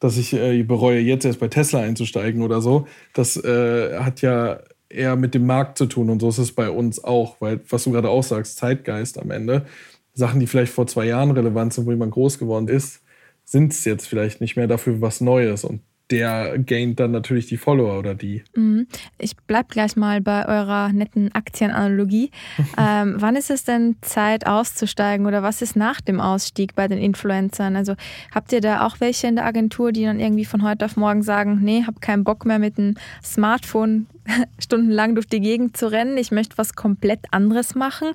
dass 0.00 0.16
ich 0.16 0.32
äh, 0.32 0.62
bereue, 0.62 1.00
jetzt 1.00 1.26
erst 1.26 1.38
bei 1.38 1.48
Tesla 1.48 1.80
einzusteigen 1.80 2.42
oder 2.42 2.62
so. 2.62 2.86
Das 3.12 3.36
äh, 3.36 3.98
hat 3.98 4.22
ja 4.22 4.58
eher 4.88 5.16
mit 5.16 5.34
dem 5.34 5.46
Markt 5.46 5.76
zu 5.76 5.86
tun 5.86 6.08
und 6.08 6.20
so 6.20 6.30
ist 6.30 6.38
es 6.38 6.52
bei 6.52 6.70
uns 6.70 7.04
auch, 7.04 7.36
weil 7.40 7.60
was 7.68 7.84
du 7.84 7.92
gerade 7.92 8.08
auch 8.08 8.22
sagst, 8.22 8.56
Zeitgeist 8.56 9.18
am 9.18 9.30
Ende. 9.30 9.66
Sachen, 10.14 10.40
die 10.40 10.46
vielleicht 10.46 10.72
vor 10.72 10.86
zwei 10.86 11.06
Jahren 11.06 11.30
relevant 11.30 11.72
sind, 11.72 11.86
wo 11.86 11.90
jemand 11.90 12.12
groß 12.12 12.38
geworden 12.38 12.68
ist, 12.68 13.01
sind 13.44 13.72
es 13.72 13.84
jetzt 13.84 14.06
vielleicht 14.06 14.40
nicht 14.40 14.56
mehr 14.56 14.66
dafür 14.66 15.00
was 15.00 15.20
Neues 15.20 15.64
und 15.64 15.80
der 16.12 16.58
gaint 16.58 17.00
dann 17.00 17.10
natürlich 17.10 17.46
die 17.46 17.56
Follower 17.56 17.98
oder 17.98 18.14
die. 18.14 18.44
Mhm. 18.54 18.86
Ich 19.18 19.34
bleibe 19.36 19.68
gleich 19.70 19.96
mal 19.96 20.20
bei 20.20 20.46
eurer 20.46 20.92
netten 20.92 21.34
Aktienanalogie. 21.34 22.30
ähm, 22.78 23.14
wann 23.16 23.34
ist 23.34 23.50
es 23.50 23.64
denn 23.64 23.96
Zeit 24.02 24.46
auszusteigen 24.46 25.26
oder 25.26 25.42
was 25.42 25.62
ist 25.62 25.74
nach 25.74 26.02
dem 26.02 26.20
Ausstieg 26.20 26.74
bei 26.74 26.86
den 26.86 26.98
Influencern? 26.98 27.76
Also 27.76 27.94
habt 28.32 28.52
ihr 28.52 28.60
da 28.60 28.86
auch 28.86 29.00
welche 29.00 29.26
in 29.26 29.36
der 29.36 29.46
Agentur, 29.46 29.90
die 29.90 30.04
dann 30.04 30.20
irgendwie 30.20 30.44
von 30.44 30.62
heute 30.62 30.84
auf 30.84 30.96
morgen 30.96 31.22
sagen, 31.22 31.60
nee, 31.62 31.84
hab 31.86 32.02
keinen 32.02 32.24
Bock 32.24 32.44
mehr 32.44 32.58
mit 32.58 32.76
dem 32.76 32.94
Smartphone 33.24 34.06
stundenlang 34.58 35.14
durch 35.14 35.26
die 35.26 35.40
Gegend 35.40 35.78
zu 35.78 35.90
rennen, 35.90 36.18
ich 36.18 36.30
möchte 36.30 36.58
was 36.58 36.74
komplett 36.74 37.20
anderes 37.30 37.74
machen? 37.74 38.08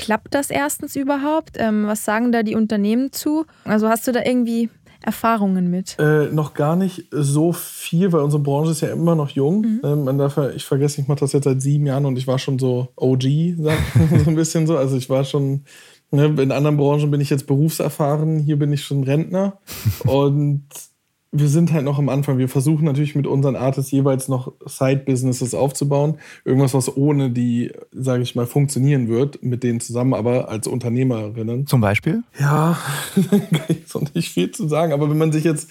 Klappt 0.00 0.34
das 0.34 0.48
erstens 0.48 0.96
überhaupt? 0.96 1.56
Ähm, 1.58 1.86
was 1.86 2.06
sagen 2.06 2.32
da 2.32 2.42
die 2.42 2.54
Unternehmen 2.54 3.12
zu? 3.12 3.44
Also 3.64 3.86
hast 3.86 4.08
du 4.08 4.12
da 4.12 4.22
irgendwie 4.24 4.70
Erfahrungen 5.02 5.68
mit? 5.68 5.98
Äh, 5.98 6.32
noch 6.32 6.54
gar 6.54 6.74
nicht 6.74 7.04
so 7.10 7.52
viel, 7.52 8.10
weil 8.10 8.22
unsere 8.22 8.42
Branche 8.42 8.70
ist 8.70 8.80
ja 8.80 8.88
immer 8.88 9.14
noch 9.14 9.28
jung. 9.28 9.60
Mhm. 9.60 9.80
Ähm, 9.84 10.04
man 10.04 10.16
darf, 10.16 10.38
ich 10.56 10.64
vergesse, 10.64 11.02
ich 11.02 11.08
mache 11.08 11.20
das 11.20 11.34
jetzt 11.34 11.44
seit 11.44 11.60
sieben 11.60 11.84
Jahren 11.84 12.06
und 12.06 12.16
ich 12.16 12.26
war 12.26 12.38
schon 12.38 12.58
so 12.58 12.88
OG, 12.96 13.22
so 13.58 13.68
ein 14.30 14.36
bisschen 14.36 14.66
so. 14.66 14.78
Also 14.78 14.96
ich 14.96 15.10
war 15.10 15.24
schon, 15.24 15.64
ne, 16.10 16.34
in 16.38 16.50
anderen 16.50 16.78
Branchen 16.78 17.10
bin 17.10 17.20
ich 17.20 17.28
jetzt 17.28 17.46
berufserfahren, 17.46 18.38
hier 18.38 18.58
bin 18.58 18.72
ich 18.72 18.82
schon 18.82 19.04
Rentner. 19.04 19.58
und 20.06 20.64
wir 21.32 21.48
sind 21.48 21.72
halt 21.72 21.84
noch 21.84 21.98
am 21.98 22.08
Anfang. 22.08 22.38
Wir 22.38 22.48
versuchen 22.48 22.84
natürlich 22.84 23.14
mit 23.14 23.26
unseren 23.26 23.54
Artists 23.54 23.92
jeweils 23.92 24.26
noch 24.28 24.52
Side-Businesses 24.66 25.54
aufzubauen. 25.54 26.18
Irgendwas, 26.44 26.74
was 26.74 26.96
ohne 26.96 27.30
die, 27.30 27.72
sage 27.92 28.22
ich 28.22 28.34
mal, 28.34 28.46
funktionieren 28.46 29.08
wird, 29.08 29.42
mit 29.42 29.62
denen 29.62 29.80
zusammen, 29.80 30.14
aber 30.14 30.48
als 30.48 30.66
Unternehmerinnen. 30.66 31.66
Zum 31.66 31.80
Beispiel? 31.80 32.24
Ja, 32.38 32.78
kann 33.30 33.62
ich 33.68 33.86
so 33.86 34.02
nicht 34.14 34.30
viel 34.30 34.50
zu 34.50 34.66
sagen. 34.66 34.92
Aber 34.92 35.08
wenn 35.08 35.18
man 35.18 35.30
sich 35.30 35.44
jetzt 35.44 35.70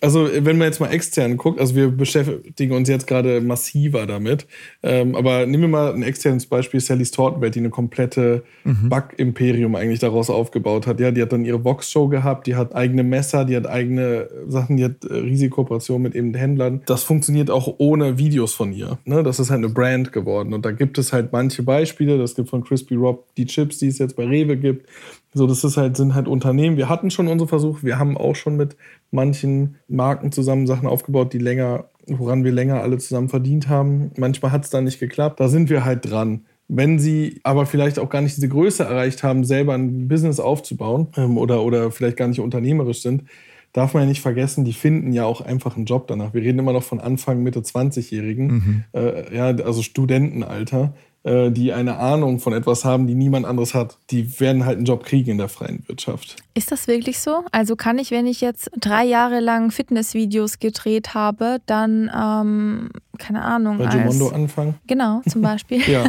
also 0.00 0.28
wenn 0.32 0.58
man 0.58 0.68
jetzt 0.68 0.80
mal 0.80 0.90
extern 0.90 1.36
guckt, 1.36 1.60
also 1.60 1.74
wir 1.74 1.90
beschäftigen 1.90 2.74
uns 2.74 2.88
jetzt 2.88 3.06
gerade 3.06 3.40
massiver 3.40 4.06
damit, 4.06 4.46
ähm, 4.82 5.14
aber 5.14 5.46
nehmen 5.46 5.64
wir 5.64 5.68
mal 5.68 5.94
ein 5.94 6.02
externes 6.02 6.46
Beispiel, 6.46 6.80
Sallys 6.80 7.10
Tortenwelt, 7.10 7.54
die 7.54 7.58
eine 7.58 7.70
komplette 7.70 8.42
mhm. 8.64 8.88
Bug-Imperium 8.88 9.74
eigentlich 9.74 10.00
daraus 10.00 10.30
aufgebaut 10.30 10.86
hat. 10.86 11.00
Ja, 11.00 11.10
die 11.10 11.20
hat 11.20 11.32
dann 11.32 11.44
ihre 11.44 11.64
Vox-Show 11.64 12.08
gehabt, 12.08 12.46
die 12.46 12.56
hat 12.56 12.74
eigene 12.74 13.02
Messer, 13.02 13.44
die 13.44 13.56
hat 13.56 13.66
eigene 13.66 14.28
Sachen, 14.48 14.76
die 14.76 14.84
hat 14.84 15.04
äh, 15.04 15.14
riesige 15.14 15.50
mit 15.98 16.14
eben 16.14 16.32
Händlern. 16.32 16.80
Das 16.86 17.02
funktioniert 17.02 17.50
auch 17.50 17.74
ohne 17.78 18.16
Videos 18.16 18.54
von 18.54 18.72
ihr. 18.72 18.98
Ne? 19.04 19.22
Das 19.22 19.38
ist 19.38 19.50
halt 19.50 19.58
eine 19.58 19.68
Brand 19.68 20.12
geworden 20.12 20.54
und 20.54 20.64
da 20.64 20.70
gibt 20.70 20.96
es 20.96 21.12
halt 21.12 21.32
manche 21.32 21.62
Beispiele, 21.62 22.16
das 22.16 22.34
gibt 22.34 22.48
von 22.48 22.64
Crispy 22.64 22.94
Rob 22.94 23.26
die 23.36 23.46
Chips, 23.46 23.78
die 23.78 23.88
es 23.88 23.98
jetzt 23.98 24.16
bei 24.16 24.24
Rewe 24.24 24.56
gibt. 24.56 24.88
So, 25.32 25.46
das 25.46 25.62
ist 25.62 25.76
halt, 25.76 25.96
sind 25.96 26.14
halt 26.14 26.26
Unternehmen. 26.26 26.76
Wir 26.76 26.88
hatten 26.88 27.10
schon 27.10 27.28
unsere 27.28 27.48
Versuche. 27.48 27.84
Wir 27.84 27.98
haben 27.98 28.16
auch 28.16 28.34
schon 28.34 28.56
mit 28.56 28.76
manchen 29.10 29.76
Marken 29.86 30.32
zusammen 30.32 30.66
Sachen 30.66 30.88
aufgebaut, 30.88 31.32
die 31.32 31.38
länger, 31.38 31.84
woran 32.06 32.44
wir 32.44 32.52
länger 32.52 32.82
alle 32.82 32.98
zusammen 32.98 33.28
verdient 33.28 33.68
haben. 33.68 34.10
Manchmal 34.16 34.50
hat 34.50 34.64
es 34.64 34.70
dann 34.70 34.84
nicht 34.84 34.98
geklappt. 34.98 35.38
Da 35.38 35.48
sind 35.48 35.70
wir 35.70 35.84
halt 35.84 36.10
dran. 36.10 36.46
Wenn 36.66 36.98
sie 36.98 37.40
aber 37.42 37.66
vielleicht 37.66 37.98
auch 37.98 38.08
gar 38.08 38.22
nicht 38.22 38.36
diese 38.36 38.48
Größe 38.48 38.84
erreicht 38.84 39.22
haben, 39.22 39.44
selber 39.44 39.74
ein 39.74 40.08
Business 40.08 40.38
aufzubauen 40.38 41.08
ähm, 41.16 41.36
oder, 41.36 41.62
oder 41.64 41.90
vielleicht 41.90 42.16
gar 42.16 42.28
nicht 42.28 42.40
unternehmerisch 42.40 43.02
sind, 43.02 43.24
darf 43.72 43.94
man 43.94 44.04
ja 44.04 44.08
nicht 44.08 44.20
vergessen, 44.20 44.64
die 44.64 44.72
finden 44.72 45.12
ja 45.12 45.24
auch 45.24 45.40
einfach 45.40 45.76
einen 45.76 45.86
Job 45.86 46.06
danach. 46.08 46.34
Wir 46.34 46.42
reden 46.42 46.58
immer 46.58 46.72
noch 46.72 46.82
von 46.82 47.00
Anfang, 47.00 47.42
Mitte 47.42 47.60
20-Jährigen, 47.60 48.46
mhm. 48.46 48.84
äh, 48.92 49.36
ja, 49.36 49.46
also 49.64 49.82
Studentenalter. 49.82 50.94
Äh, 51.22 51.50
die 51.50 51.74
eine 51.74 51.98
Ahnung 51.98 52.40
von 52.40 52.54
etwas 52.54 52.86
haben, 52.86 53.06
die 53.06 53.14
niemand 53.14 53.44
anderes 53.44 53.74
hat, 53.74 53.98
die 54.10 54.40
werden 54.40 54.64
halt 54.64 54.78
einen 54.78 54.86
Job 54.86 55.04
kriegen 55.04 55.32
in 55.32 55.36
der 55.36 55.50
freien 55.50 55.84
Wirtschaft. 55.86 56.36
Ist 56.54 56.72
das 56.72 56.88
wirklich 56.88 57.20
so? 57.20 57.44
Also 57.52 57.76
kann 57.76 57.98
ich, 57.98 58.10
wenn 58.10 58.26
ich 58.26 58.40
jetzt 58.40 58.70
drei 58.78 59.04
Jahre 59.04 59.40
lang 59.40 59.70
Fitnessvideos 59.70 60.60
gedreht 60.60 61.12
habe, 61.12 61.58
dann, 61.66 62.10
ähm, 62.18 62.88
keine 63.18 63.42
Ahnung. 63.42 63.76
Bei 63.76 63.88
Gimondo 63.88 64.30
anfangen? 64.30 64.76
Genau, 64.86 65.20
zum 65.28 65.42
Beispiel. 65.42 65.82
ja. 65.90 66.04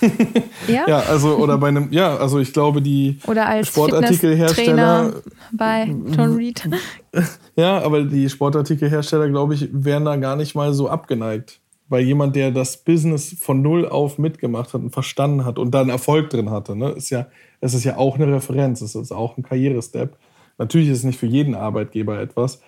ja. 0.66 0.88
Ja, 0.88 0.98
also, 1.02 1.36
oder 1.36 1.56
bei 1.56 1.68
einem, 1.68 1.92
ja, 1.92 2.16
also 2.16 2.40
ich 2.40 2.52
glaube, 2.52 2.82
die 2.82 3.20
oder 3.28 3.46
als 3.46 3.68
Sportartikelhersteller. 3.68 5.22
Bei 5.52 5.84
John 5.84 6.34
Reed. 6.34 6.68
ja, 7.56 7.80
aber 7.80 8.02
die 8.02 8.28
Sportartikelhersteller, 8.28 9.28
glaube 9.28 9.54
ich, 9.54 9.68
wären 9.72 10.04
da 10.04 10.16
gar 10.16 10.34
nicht 10.34 10.56
mal 10.56 10.74
so 10.74 10.88
abgeneigt. 10.88 11.60
Weil 11.88 12.02
jemand, 12.04 12.36
der 12.36 12.50
das 12.50 12.76
Business 12.84 13.36
von 13.40 13.62
null 13.62 13.88
auf 13.88 14.18
mitgemacht 14.18 14.74
hat 14.74 14.82
und 14.82 14.90
verstanden 14.90 15.44
hat 15.44 15.58
und 15.58 15.72
dann 15.72 15.88
Erfolg 15.88 16.30
drin 16.30 16.50
hatte, 16.50 16.76
ne, 16.76 16.90
ist 16.90 17.10
ja, 17.10 17.28
es 17.60 17.74
ist 17.74 17.84
ja 17.84 17.96
auch 17.96 18.16
eine 18.16 18.32
Referenz, 18.32 18.82
es 18.82 18.94
ist 18.94 19.12
auch 19.12 19.36
ein 19.36 19.42
Karrierestep. 19.42 20.16
Natürlich 20.58 20.88
ist 20.88 20.98
es 20.98 21.04
nicht 21.04 21.18
für 21.18 21.26
jeden 21.26 21.54
Arbeitgeber 21.54 22.20
etwas, 22.20 22.60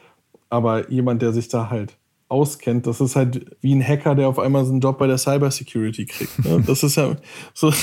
aber 0.49 0.91
jemand, 0.91 1.23
der 1.23 1.33
sich 1.33 1.49
da 1.49 1.71
halt 1.71 1.97
auskennt. 2.31 2.87
Das 2.87 3.01
ist 3.01 3.17
halt 3.17 3.57
wie 3.61 3.75
ein 3.75 3.87
Hacker, 3.87 4.15
der 4.15 4.29
auf 4.29 4.39
einmal 4.39 4.65
so 4.65 4.73
einen 4.73 4.81
Job 4.81 4.99
bei 4.99 5.07
der 5.07 5.19
Cybersecurity 5.19 6.07
kriegt. 6.07 6.45
Ne? 6.45 6.63
Das 6.71 6.83
ist 6.83 6.97
ja 6.97 7.17
so. 7.55 7.73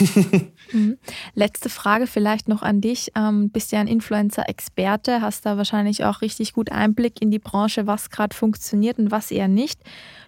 Mhm. 0.74 0.98
Letzte 1.34 1.70
Frage 1.70 2.08
vielleicht 2.08 2.50
noch 2.50 2.62
an 2.62 2.82
dich. 2.82 3.14
Ähm, 3.16 3.52
bist 3.52 3.72
ja 3.72 3.80
ein 3.80 3.88
Influencer-Experte, 3.88 5.22
hast 5.22 5.46
da 5.46 5.56
wahrscheinlich 5.56 6.04
auch 6.04 6.22
richtig 6.22 6.52
gut 6.52 6.74
Einblick 6.74 7.22
in 7.22 7.32
die 7.32 7.40
Branche, 7.40 7.88
was 7.88 8.10
gerade 8.10 8.36
funktioniert 8.36 9.00
und 9.00 9.10
was 9.10 9.32
eher 9.32 9.48
nicht. 9.48 9.80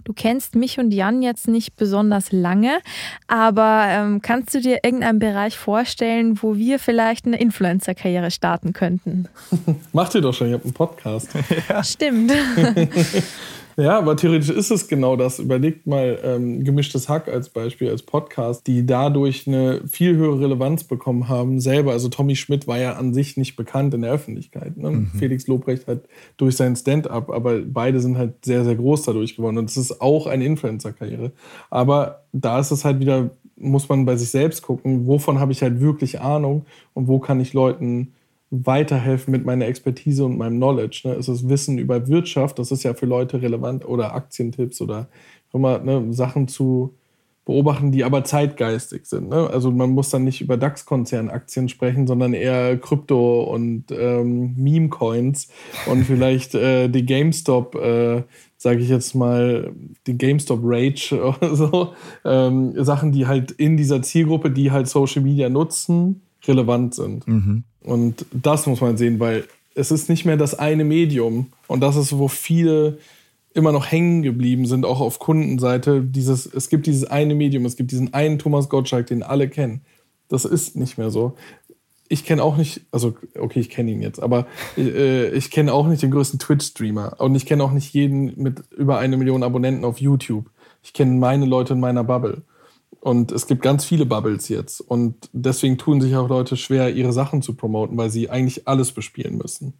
Du 0.05 0.13
kennst 0.13 0.55
mich 0.55 0.79
und 0.79 0.91
Jan 0.91 1.21
jetzt 1.21 1.49
nicht 1.49 1.75
besonders 1.75 2.31
lange, 2.31 2.79
aber 3.27 3.83
ähm, 3.89 4.21
kannst 4.21 4.53
du 4.53 4.61
dir 4.61 4.79
irgendeinen 4.83 5.19
Bereich 5.19 5.57
vorstellen, 5.57 6.41
wo 6.41 6.55
wir 6.55 6.79
vielleicht 6.79 7.25
eine 7.25 7.37
Influencer-Karriere 7.37 8.31
starten 8.31 8.71
könnten? 8.71 9.27
Macht 9.91 10.15
ihr 10.15 10.21
doch 10.21 10.33
schon, 10.33 10.47
ihr 10.47 10.53
habt 10.53 10.65
einen 10.65 10.73
Podcast. 10.73 11.29
ja. 11.67 11.83
Stimmt. 11.83 12.31
Ja, 13.79 13.97
aber 13.97 14.17
theoretisch 14.17 14.49
ist 14.49 14.71
es 14.71 14.89
genau 14.89 15.15
das. 15.15 15.39
Überlegt 15.39 15.87
mal 15.87 16.19
ähm, 16.21 16.65
gemischtes 16.65 17.07
Hack 17.07 17.29
als 17.29 17.49
Beispiel, 17.49 17.89
als 17.89 18.03
Podcast, 18.03 18.67
die 18.67 18.85
dadurch 18.85 19.47
eine 19.47 19.87
viel 19.87 20.17
höhere 20.17 20.41
Relevanz 20.41 20.83
bekommen 20.83 21.29
haben, 21.29 21.61
selber. 21.61 21.93
Also 21.93 22.09
Tommy 22.09 22.35
Schmidt 22.35 22.67
war 22.67 22.77
ja 22.77 22.93
an 22.93 23.13
sich 23.13 23.37
nicht 23.37 23.55
bekannt 23.55 23.93
in 23.93 24.01
der 24.01 24.11
Öffentlichkeit. 24.11 24.75
Ne? 24.75 24.91
Mhm. 24.91 25.11
Felix 25.17 25.47
Lobrecht 25.47 25.87
hat 25.87 26.01
durch 26.35 26.57
sein 26.57 26.75
Stand-up, 26.75 27.29
aber 27.29 27.61
beide 27.61 28.01
sind 28.01 28.17
halt 28.17 28.43
sehr, 28.43 28.65
sehr 28.65 28.75
groß 28.75 29.03
dadurch 29.03 29.37
geworden. 29.37 29.57
Und 29.57 29.69
es 29.69 29.77
ist 29.77 30.01
auch 30.01 30.27
eine 30.27 30.43
Influencer-Karriere. 30.43 31.31
Aber 31.69 32.23
da 32.33 32.59
ist 32.59 32.71
es 32.71 32.83
halt 32.83 32.99
wieder 32.99 33.31
muss 33.61 33.89
man 33.89 34.05
bei 34.05 34.15
sich 34.15 34.29
selbst 34.29 34.61
gucken, 34.61 35.05
wovon 35.05 35.39
habe 35.39 35.51
ich 35.51 35.61
halt 35.61 35.81
wirklich 35.81 36.21
Ahnung 36.21 36.65
und 36.93 37.09
wo 37.09 37.19
kann 37.19 37.41
ich 37.41 37.53
Leuten 37.53 38.13
weiterhelfen 38.51 39.31
mit 39.31 39.45
meiner 39.45 39.67
Expertise 39.67 40.25
und 40.25 40.37
meinem 40.37 40.57
Knowledge. 40.57 41.01
Ne? 41.05 41.13
Ist 41.13 41.27
es 41.27 41.47
Wissen 41.49 41.77
über 41.77 42.07
Wirtschaft, 42.07 42.59
das 42.59 42.71
ist 42.71 42.83
ja 42.83 42.93
für 42.93 43.05
Leute 43.05 43.41
relevant, 43.41 43.85
oder 43.85 44.13
Aktientipps 44.13 44.81
oder 44.81 45.07
immer 45.53 45.79
ne, 45.79 46.13
Sachen 46.13 46.47
zu 46.47 46.95
beobachten, 47.45 47.91
die 47.91 48.03
aber 48.03 48.23
zeitgeistig 48.23 49.07
sind. 49.07 49.29
Ne? 49.29 49.49
Also 49.51 49.71
man 49.71 49.89
muss 49.89 50.09
dann 50.09 50.23
nicht 50.23 50.39
über 50.39 50.55
DAX-Konzernaktien 50.55 51.67
sprechen, 51.67 52.05
sondern 52.05 52.35
eher 52.35 52.77
Krypto 52.77 53.41
und 53.41 53.85
ähm, 53.91 54.53
Meme-Coins 54.55 55.49
und 55.87 56.03
vielleicht 56.03 56.53
äh, 56.53 56.89
die 56.89 57.07
GameStop, 57.07 57.73
äh, 57.73 58.23
sage 58.57 58.81
ich 58.81 58.89
jetzt 58.89 59.15
mal, 59.15 59.73
die 60.05 60.15
GameStop 60.15 60.59
Rage 60.63 61.15
oder 61.39 61.55
so. 61.55 61.93
Ähm, 62.23 62.73
Sachen, 62.83 63.11
die 63.11 63.25
halt 63.25 63.49
in 63.51 63.77
dieser 63.77 64.03
Zielgruppe, 64.03 64.51
die 64.51 64.71
halt 64.71 64.87
Social 64.87 65.23
Media 65.23 65.49
nutzen, 65.49 66.21
relevant 66.47 66.93
sind. 66.93 67.27
Mhm. 67.27 67.63
Und 67.81 68.25
das 68.31 68.65
muss 68.67 68.81
man 68.81 68.97
sehen, 68.97 69.19
weil 69.19 69.45
es 69.75 69.91
ist 69.91 70.09
nicht 70.09 70.25
mehr 70.25 70.37
das 70.37 70.57
eine 70.57 70.83
Medium. 70.83 71.47
Und 71.67 71.81
das 71.81 71.95
ist, 71.95 72.17
wo 72.17 72.27
viele 72.27 72.97
immer 73.53 73.71
noch 73.71 73.91
hängen 73.91 74.21
geblieben 74.21 74.65
sind, 74.65 74.85
auch 74.85 74.99
auf 74.99 75.19
Kundenseite. 75.19 76.01
Dieses, 76.01 76.45
es 76.45 76.69
gibt 76.69 76.87
dieses 76.87 77.05
eine 77.05 77.35
Medium, 77.35 77.65
es 77.65 77.75
gibt 77.75 77.91
diesen 77.91 78.13
einen 78.13 78.39
Thomas 78.39 78.69
Gottschalk, 78.69 79.07
den 79.07 79.23
alle 79.23 79.49
kennen. 79.49 79.81
Das 80.27 80.45
ist 80.45 80.75
nicht 80.75 80.97
mehr 80.97 81.09
so. 81.09 81.35
Ich 82.07 82.25
kenne 82.25 82.43
auch 82.43 82.57
nicht, 82.57 82.81
also 82.91 83.15
okay, 83.37 83.59
ich 83.59 83.69
kenne 83.69 83.91
ihn 83.91 84.01
jetzt, 84.01 84.21
aber 84.21 84.47
äh, 84.77 85.29
ich 85.29 85.51
kenne 85.51 85.73
auch 85.73 85.87
nicht 85.87 86.01
den 86.01 86.09
größten 86.09 86.39
Twitch-Streamer 86.39 87.15
und 87.19 87.35
ich 87.35 87.45
kenne 87.45 87.63
auch 87.63 87.71
nicht 87.71 87.93
jeden 87.93 88.33
mit 88.41 88.63
über 88.75 88.97
eine 88.97 89.15
Million 89.15 89.43
Abonnenten 89.43 89.85
auf 89.85 89.99
YouTube. 89.99 90.49
Ich 90.83 90.93
kenne 90.93 91.11
meine 91.11 91.45
Leute 91.45 91.73
in 91.73 91.79
meiner 91.79 92.03
Bubble. 92.03 92.41
Und 93.01 93.31
es 93.31 93.47
gibt 93.47 93.61
ganz 93.61 93.85
viele 93.85 94.05
Bubbles 94.05 94.49
jetzt. 94.49 94.81
Und 94.81 95.29
deswegen 95.31 95.77
tun 95.77 96.01
sich 96.01 96.15
auch 96.15 96.27
Leute 96.27 96.57
schwer, 96.57 96.93
ihre 96.93 97.13
Sachen 97.13 97.41
zu 97.41 97.55
promoten, 97.55 97.97
weil 97.97 98.09
sie 98.09 98.29
eigentlich 98.29 98.67
alles 98.67 98.91
bespielen 98.91 99.37
müssen. 99.37 99.73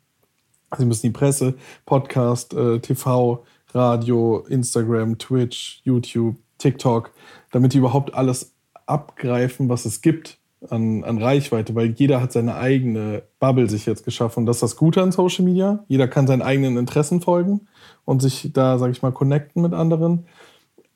Sie 0.78 0.86
müssen 0.86 1.08
die 1.08 1.12
Presse, 1.12 1.56
Podcast, 1.86 2.54
äh, 2.54 2.80
TV, 2.80 3.44
Radio, 3.74 4.46
Instagram, 4.50 5.18
Twitch, 5.18 5.82
YouTube, 5.84 6.36
TikTok, 6.58 7.12
damit 7.52 7.74
die 7.74 7.80
überhaupt 7.80 8.14
alles 8.14 8.54
abgreifen, 8.86 9.70
was 9.70 9.86
es 9.86 10.02
gibt 10.02 10.38
an, 10.70 11.04
an 11.04 11.18
Reichweite, 11.18 11.74
weil 11.76 11.92
jeder 11.92 12.22
hat 12.22 12.34
seine 12.34 12.56
eigene 12.56 13.24
Bubble 13.40 13.70
sich 13.70 13.86
jetzt 13.86 14.04
geschaffen. 14.04 14.42
Und 14.42 14.46
das 14.46 14.58
ist 14.58 14.64
das 14.64 14.76
Gute 14.76 15.02
an 15.02 15.12
Social 15.12 15.46
Media. 15.46 15.84
Jeder 15.88 16.08
kann 16.08 16.28
seinen 16.28 16.42
eigenen 16.42 16.78
Interessen 16.78 17.22
folgen 17.22 17.68
und 18.06 18.22
sich 18.22 18.52
da, 18.54 18.78
sage 18.78 18.92
ich 18.92 19.02
mal, 19.02 19.12
connecten 19.12 19.62
mit 19.62 19.74
anderen. 19.74 20.26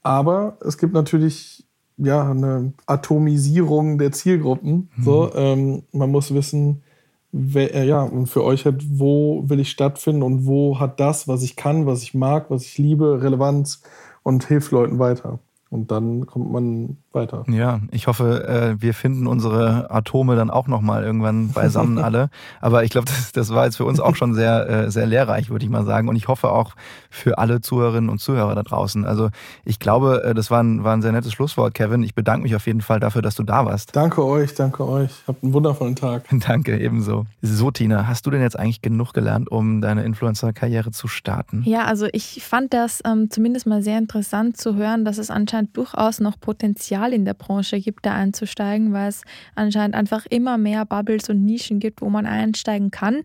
Aber 0.01 0.57
es 0.65 0.77
gibt 0.77 0.93
natürlich 0.93 1.52
ja 1.97 2.29
eine 2.29 2.73
Atomisierung 2.85 3.97
der 3.97 4.11
Zielgruppen. 4.11 4.89
Mhm. 4.95 5.03
So, 5.03 5.33
ähm, 5.35 5.83
man 5.91 6.11
muss 6.11 6.33
wissen, 6.33 6.83
äh, 7.55 7.85
ja, 7.87 8.01
und 8.01 8.27
für 8.27 8.43
euch 8.43 8.65
halt, 8.65 8.83
wo 8.99 9.43
will 9.47 9.59
ich 9.59 9.71
stattfinden 9.71 10.23
und 10.23 10.45
wo 10.45 10.79
hat 10.79 10.99
das, 10.99 11.27
was 11.27 11.43
ich 11.43 11.55
kann, 11.55 11.85
was 11.85 12.03
ich 12.03 12.13
mag, 12.13 12.49
was 12.49 12.63
ich 12.63 12.77
liebe, 12.77 13.21
Relevanz 13.21 13.81
und 14.23 14.47
hilft 14.47 14.71
Leuten 14.71 14.99
weiter. 14.99 15.39
Und 15.73 15.89
dann 15.89 16.27
kommt 16.27 16.51
man 16.51 16.97
weiter. 17.13 17.45
Ja, 17.47 17.79
ich 17.89 18.05
hoffe, 18.05 18.47
äh, 18.47 18.79
wir 18.79 18.93
finden 18.93 19.25
unsere 19.25 19.89
Atome 19.89 20.35
dann 20.35 20.51
auch 20.51 20.67
nochmal 20.67 21.03
irgendwann 21.03 21.49
beisammen 21.49 21.97
alle. 22.03 22.29
Aber 22.61 22.83
ich 22.83 22.91
glaube, 22.91 23.07
das, 23.07 23.31
das 23.31 23.49
war 23.49 23.65
jetzt 23.65 23.77
für 23.77 23.85
uns 23.85 23.99
auch 23.99 24.15
schon 24.15 24.35
sehr, 24.35 24.69
äh, 24.69 24.91
sehr 24.91 25.07
lehrreich, 25.07 25.49
würde 25.49 25.65
ich 25.65 25.71
mal 25.71 25.83
sagen. 25.83 26.09
Und 26.09 26.15
ich 26.15 26.27
hoffe 26.27 26.51
auch 26.51 26.75
für 27.09 27.39
alle 27.39 27.59
Zuhörerinnen 27.61 28.11
und 28.11 28.19
Zuhörer 28.19 28.53
da 28.53 28.61
draußen. 28.61 29.03
Also 29.03 29.31
ich 29.65 29.79
glaube, 29.79 30.23
äh, 30.23 30.33
das 30.35 30.51
war 30.51 30.61
ein, 30.61 30.83
war 30.83 30.95
ein 30.95 31.01
sehr 31.01 31.11
nettes 31.11 31.33
Schlusswort, 31.33 31.73
Kevin. 31.73 32.03
Ich 32.03 32.13
bedanke 32.13 32.43
mich 32.43 32.55
auf 32.55 32.67
jeden 32.67 32.81
Fall 32.81 32.99
dafür, 32.99 33.23
dass 33.23 33.33
du 33.33 33.41
da 33.41 33.65
warst. 33.65 33.95
Danke 33.95 34.23
euch, 34.23 34.53
danke 34.53 34.87
euch. 34.87 35.09
Habt 35.25 35.43
einen 35.43 35.53
wundervollen 35.53 35.95
Tag. 35.95 36.25
danke, 36.47 36.79
ebenso. 36.79 37.25
So, 37.41 37.71
Tina, 37.71 38.05
hast 38.05 38.27
du 38.27 38.29
denn 38.29 38.41
jetzt 38.41 38.59
eigentlich 38.59 38.83
genug 38.83 39.13
gelernt, 39.13 39.49
um 39.51 39.81
deine 39.81 40.03
Influencer-Karriere 40.03 40.91
zu 40.91 41.07
starten? 41.07 41.63
Ja, 41.65 41.85
also 41.85 42.05
ich 42.11 42.43
fand 42.43 42.75
das 42.75 43.01
ähm, 43.05 43.31
zumindest 43.31 43.65
mal 43.65 43.81
sehr 43.81 43.97
interessant 43.97 44.57
zu 44.57 44.75
hören, 44.75 45.03
dass 45.03 45.17
es 45.17 45.31
anscheinend 45.31 45.62
anscheinend 45.63 45.77
durchaus 45.77 46.19
noch 46.19 46.39
Potenzial 46.39 47.13
in 47.13 47.25
der 47.25 47.33
Branche 47.33 47.79
gibt, 47.79 48.05
da 48.05 48.13
einzusteigen, 48.13 48.93
weil 48.93 49.09
es 49.09 49.21
anscheinend 49.55 49.95
einfach 49.95 50.25
immer 50.29 50.57
mehr 50.57 50.85
Bubbles 50.85 51.29
und 51.29 51.45
Nischen 51.45 51.79
gibt, 51.79 52.01
wo 52.01 52.09
man 52.09 52.25
einsteigen 52.25 52.91
kann. 52.91 53.23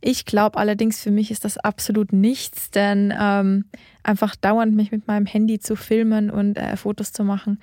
Ich 0.00 0.24
glaube 0.24 0.58
allerdings, 0.58 1.02
für 1.02 1.10
mich 1.10 1.30
ist 1.30 1.44
das 1.44 1.58
absolut 1.58 2.12
nichts, 2.12 2.70
denn 2.70 3.12
ähm, 3.18 3.64
einfach 4.02 4.36
dauernd 4.36 4.74
mich 4.74 4.92
mit 4.92 5.06
meinem 5.06 5.26
Handy 5.26 5.58
zu 5.58 5.76
filmen 5.76 6.30
und 6.30 6.56
äh, 6.56 6.76
Fotos 6.76 7.12
zu 7.12 7.24
machen, 7.24 7.58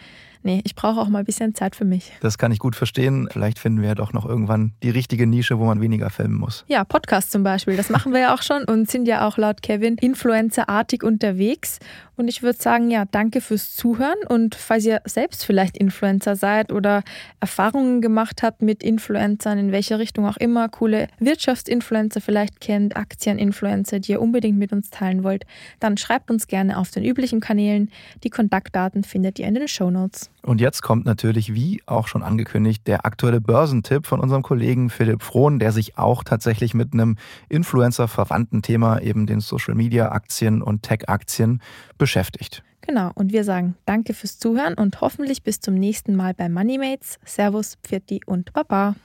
nee, 0.46 0.62
ich 0.64 0.76
brauche 0.76 1.02
auch 1.02 1.10
mal 1.10 1.20
ein 1.20 1.26
bisschen 1.26 1.56
Zeit 1.56 1.76
für 1.76 1.84
mich. 1.84 2.14
Das 2.22 2.38
kann 2.38 2.52
ich 2.52 2.60
gut 2.60 2.76
verstehen. 2.76 3.28
Vielleicht 3.32 3.60
finden 3.60 3.82
wir 3.82 3.90
ja 3.90 3.96
doch 3.96 4.14
noch 4.14 4.26
irgendwann 4.26 4.74
die 4.84 4.92
richtige 4.92 5.28
Nische, 5.28 5.60
wo 5.60 5.66
man 5.66 5.82
weniger 5.82 6.10
filmen 6.10 6.36
muss. 6.36 6.64
Ja, 6.68 6.86
Podcast 6.86 7.32
zum 7.32 7.44
Beispiel. 7.44 7.76
Das 7.76 7.90
machen 7.90 8.14
wir 8.14 8.22
ja 8.22 8.34
auch 8.34 8.42
schon 8.42 8.64
und 8.64 8.90
sind 8.90 9.08
ja 9.08 9.28
auch 9.28 9.38
laut 9.38 9.62
Kevin 9.62 9.96
influencerartig 9.96 11.04
unterwegs. 11.04 11.80
Und 12.18 12.30
ich 12.30 12.44
würde 12.44 12.62
sagen, 12.62 12.90
ja, 12.90 13.06
danke 13.06 13.42
fürs 13.42 13.76
Zuhören. 13.76 14.18
Und 14.30 14.56
falls 14.56 14.86
ihr 14.86 15.02
selbst 15.06 15.46
vielleicht 15.46 15.78
Influencer 15.78 16.36
seid 16.36 16.72
oder 16.72 17.04
Erfahrungen 17.40 18.02
gemacht 18.02 18.44
habt 18.44 18.62
mit 18.62 18.84
Influencern, 18.84 19.58
in 19.58 19.72
welche 19.72 20.00
Richtung 20.00 20.26
auch 20.26 20.38
immer, 20.38 20.70
coole 20.70 21.08
Wirtschaftsinfluencer 21.20 22.22
vielleicht 22.22 22.62
kennt, 22.62 22.96
Aktieninfluencer, 22.96 24.00
die 24.00 24.14
ihr 24.14 24.22
unbedingt 24.22 24.58
mit 24.58 24.72
uns 24.72 24.90
teilen 24.90 25.24
wollt, 25.24 25.46
dann 25.80 25.98
schreibt 25.98 26.32
uns 26.32 26.48
gerne 26.48 26.78
auf 26.78 26.92
den 26.92 27.04
üblichen 27.04 27.42
Kanälen. 27.42 27.92
Die 28.24 28.30
Kontaktdaten 28.30 29.04
findet 29.04 29.40
ihr 29.40 29.48
in 29.48 29.56
den 29.56 29.68
Show 29.68 29.90
Notes. 29.90 30.30
Und 30.46 30.62
jetzt 30.62 30.84
kommt 30.84 31.06
natürlich, 31.06 31.56
wie 31.56 31.82
auch 31.88 32.08
schon 32.08 32.22
angekündigt, 32.22 32.86
der 32.88 33.06
aktuelle 33.06 33.42
Börsentipp 33.42 34.06
von 34.06 34.20
unserem 34.20 34.44
Kollegen 34.44 34.92
Philipp 34.92 35.24
Frohn, 35.24 35.58
der 35.58 35.72
sich 35.72 35.98
auch 35.98 36.24
tatsächlich 36.24 36.76
mit 36.76 36.94
einem 36.94 37.18
Influencer-verwandten 37.50 38.62
Thema, 38.62 39.02
eben 39.02 39.26
den 39.26 39.40
Social-Media-Aktien 39.40 40.62
und 40.62 40.84
Tech-Aktien, 40.84 41.62
beschäftigt. 41.98 42.64
Genau, 42.82 43.12
und 43.16 43.34
wir 43.34 43.44
sagen 43.44 43.76
danke 43.86 44.14
fürs 44.14 44.38
Zuhören 44.38 44.76
und 44.76 45.02
hoffentlich 45.02 45.42
bis 45.42 45.60
zum 45.60 45.74
nächsten 45.74 46.16
Mal 46.16 46.36
bei 46.36 46.48
Moneymates. 46.48 47.18
Servus, 47.26 47.78
Pfirti 47.84 48.22
und 48.26 48.54
Baba. 48.54 48.96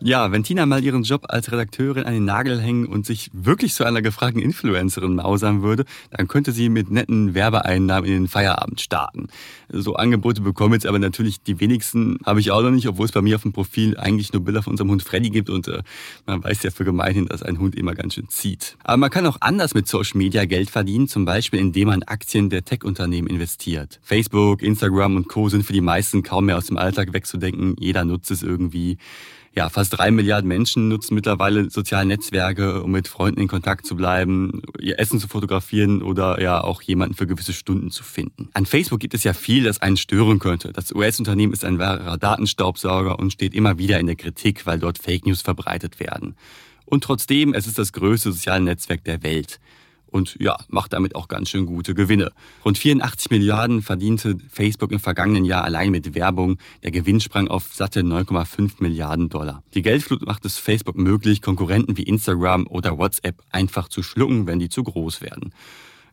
Ja, 0.00 0.30
wenn 0.30 0.44
Tina 0.44 0.66
mal 0.66 0.84
ihren 0.84 1.04
Job 1.04 1.24
als 1.28 1.50
Redakteurin 1.50 2.04
an 2.04 2.12
den 2.12 2.24
Nagel 2.24 2.60
hängen 2.60 2.86
und 2.86 3.06
sich 3.06 3.30
wirklich 3.32 3.72
zu 3.72 3.84
einer 3.84 4.02
gefragten 4.02 4.42
Influencerin 4.42 5.14
mausern 5.14 5.62
würde, 5.62 5.84
dann 6.10 6.28
könnte 6.28 6.52
sie 6.52 6.68
mit 6.68 6.90
netten 6.90 7.34
Werbeeinnahmen 7.34 8.08
in 8.08 8.12
den 8.12 8.28
Feierabend 8.28 8.80
starten. 8.80 9.28
So 9.70 9.94
Angebote 9.94 10.42
bekommen 10.42 10.74
jetzt 10.74 10.86
aber 10.86 10.98
natürlich 10.98 11.42
die 11.42 11.60
wenigsten, 11.60 12.18
habe 12.26 12.40
ich 12.40 12.50
auch 12.50 12.62
noch 12.62 12.70
nicht, 12.70 12.86
obwohl 12.88 13.06
es 13.06 13.12
bei 13.12 13.22
mir 13.22 13.36
auf 13.36 13.42
dem 13.42 13.52
Profil 13.52 13.96
eigentlich 13.96 14.32
nur 14.32 14.44
Bilder 14.44 14.62
von 14.62 14.72
unserem 14.72 14.90
Hund 14.90 15.02
Freddy 15.02 15.30
gibt 15.30 15.48
und 15.48 15.66
äh, 15.68 15.82
man 16.26 16.44
weiß 16.44 16.62
ja 16.62 16.70
für 16.70 16.84
gemeinhin, 16.84 17.26
dass 17.26 17.42
ein 17.42 17.58
Hund 17.58 17.74
immer 17.74 17.94
ganz 17.94 18.14
schön 18.14 18.28
zieht. 18.28 18.76
Aber 18.84 18.98
man 18.98 19.10
kann 19.10 19.26
auch 19.26 19.38
anders 19.40 19.74
mit 19.74 19.88
Social 19.88 20.18
Media 20.18 20.44
Geld 20.44 20.70
verdienen, 20.70 21.08
zum 21.08 21.24
Beispiel 21.24 21.58
indem 21.58 21.88
man 21.88 22.02
Aktien 22.02 22.50
der 22.50 22.64
Tech-Unternehmen 22.64 23.28
investiert. 23.28 23.98
Facebook, 24.02 24.62
Instagram 24.62 25.16
und 25.16 25.28
Co. 25.28 25.48
sind 25.48 25.64
für 25.64 25.72
die 25.72 25.80
meisten 25.80 26.22
kaum 26.22 26.46
mehr 26.46 26.58
aus 26.58 26.66
dem 26.66 26.76
Alltag 26.76 27.12
wegzudenken. 27.12 27.76
Jeder 27.78 28.04
nutzt 28.04 28.30
es 28.30 28.42
irgendwie 28.42 28.98
ja, 29.56 29.70
fast 29.70 29.96
drei 29.96 30.10
Milliarden 30.10 30.46
Menschen 30.48 30.88
nutzen 30.88 31.14
mittlerweile 31.14 31.70
soziale 31.70 32.06
Netzwerke, 32.06 32.82
um 32.82 32.90
mit 32.90 33.08
Freunden 33.08 33.40
in 33.40 33.48
Kontakt 33.48 33.86
zu 33.86 33.96
bleiben, 33.96 34.60
ihr 34.78 34.98
Essen 35.00 35.18
zu 35.18 35.28
fotografieren 35.28 36.02
oder 36.02 36.42
ja 36.42 36.62
auch 36.62 36.82
jemanden 36.82 37.14
für 37.14 37.26
gewisse 37.26 37.54
Stunden 37.54 37.90
zu 37.90 38.04
finden. 38.04 38.50
An 38.52 38.66
Facebook 38.66 39.00
gibt 39.00 39.14
es 39.14 39.24
ja 39.24 39.32
viel, 39.32 39.64
das 39.64 39.80
einen 39.80 39.96
stören 39.96 40.40
könnte. 40.40 40.74
Das 40.74 40.92
US-Unternehmen 40.94 41.54
ist 41.54 41.64
ein 41.64 41.78
wahrer 41.78 42.18
Datenstaubsauger 42.18 43.18
und 43.18 43.32
steht 43.32 43.54
immer 43.54 43.78
wieder 43.78 43.98
in 43.98 44.06
der 44.06 44.16
Kritik, 44.16 44.66
weil 44.66 44.78
dort 44.78 44.98
Fake 44.98 45.24
News 45.24 45.40
verbreitet 45.40 46.00
werden. 46.00 46.36
Und 46.84 47.02
trotzdem, 47.02 47.54
es 47.54 47.66
ist 47.66 47.78
das 47.78 47.94
größte 47.94 48.32
soziale 48.32 48.62
Netzwerk 48.62 49.04
der 49.04 49.22
Welt 49.22 49.58
und 50.16 50.36
ja, 50.40 50.56
macht 50.68 50.92
damit 50.92 51.14
auch 51.14 51.28
ganz 51.28 51.50
schön 51.50 51.66
gute 51.66 51.94
Gewinne. 51.94 52.32
Rund 52.64 52.78
84 52.78 53.30
Milliarden 53.30 53.82
verdiente 53.82 54.36
Facebook 54.50 54.90
im 54.90 54.98
vergangenen 54.98 55.44
Jahr 55.44 55.62
allein 55.62 55.90
mit 55.90 56.14
Werbung. 56.14 56.58
Der 56.82 56.90
Gewinn 56.90 57.20
sprang 57.20 57.48
auf 57.48 57.74
satte 57.74 58.00
9,5 58.00 58.76
Milliarden 58.80 59.28
Dollar. 59.28 59.62
Die 59.74 59.82
Geldflut 59.82 60.24
macht 60.26 60.44
es 60.44 60.58
Facebook 60.58 60.96
möglich, 60.96 61.42
Konkurrenten 61.42 61.96
wie 61.96 62.02
Instagram 62.02 62.66
oder 62.66 62.98
WhatsApp 62.98 63.42
einfach 63.50 63.88
zu 63.88 64.02
schlucken, 64.02 64.46
wenn 64.46 64.58
die 64.58 64.70
zu 64.70 64.82
groß 64.82 65.20
werden. 65.20 65.52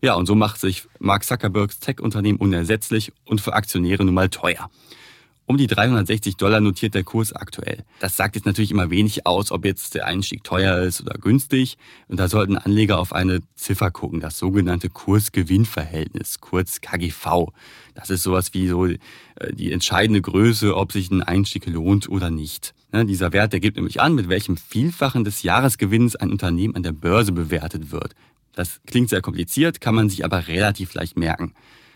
Ja, 0.01 0.15
und 0.15 0.25
so 0.25 0.35
macht 0.35 0.59
sich 0.59 0.83
Mark 0.99 1.23
Zuckerbergs 1.23 1.79
Tech-Unternehmen 1.79 2.37
unersetzlich 2.37 3.13
und 3.23 3.39
für 3.39 3.53
Aktionäre 3.53 4.03
nun 4.03 4.13
mal 4.13 4.27
teuer. 4.27 4.69
Um 5.45 5.57
die 5.57 5.67
360 5.67 6.37
Dollar 6.37 6.61
notiert 6.61 6.95
der 6.95 7.03
Kurs 7.03 7.33
aktuell. 7.33 7.83
Das 7.99 8.15
sagt 8.15 8.35
jetzt 8.35 8.45
natürlich 8.45 8.71
immer 8.71 8.89
wenig 8.89 9.25
aus, 9.25 9.51
ob 9.51 9.65
jetzt 9.65 9.93
der 9.93 10.07
Einstieg 10.07 10.43
teuer 10.45 10.79
ist 10.79 11.01
oder 11.01 11.17
günstig. 11.19 11.77
Und 12.07 12.17
da 12.17 12.29
sollten 12.29 12.57
Anleger 12.57 12.97
auf 12.97 13.11
eine 13.11 13.41
Ziffer 13.55 13.91
gucken, 13.91 14.21
das 14.21 14.37
sogenannte 14.39 14.89
Kurs-Gewinn-Verhältnis, 14.89 16.39
kurz 16.39 16.79
KGV. 16.79 17.51
Das 17.93 18.09
ist 18.09 18.23
sowas 18.23 18.53
wie 18.53 18.69
so 18.69 18.85
äh, 18.85 18.97
die 19.51 19.73
entscheidende 19.73 20.21
Größe, 20.21 20.77
ob 20.77 20.93
sich 20.93 21.11
ein 21.11 21.23
Einstieg 21.23 21.65
lohnt 21.65 22.07
oder 22.07 22.29
nicht. 22.29 22.73
Dieser 22.93 23.33
Wert, 23.33 23.53
der 23.53 23.59
gibt 23.59 23.77
nämlich 23.77 24.01
an, 24.01 24.13
mit 24.13 24.29
welchem 24.29 24.55
Vielfachen 24.55 25.23
des 25.23 25.41
Jahresgewinns 25.41 26.15
ein 26.15 26.31
Unternehmen 26.31 26.75
an 26.75 26.83
der 26.83 26.91
Börse 26.91 27.31
bewertet 27.31 27.91
wird. 27.91 28.13
Das 28.53 28.81
klingt 28.85 29.09
sehr 29.09 29.21
kompliziert, 29.21 29.81
kann 29.81 29.95
man 29.95 30.09
sich 30.09 30.23
aber 30.23 30.47
relativ 30.47 30.93
leicht 30.93 31.17
merken. 31.17 31.53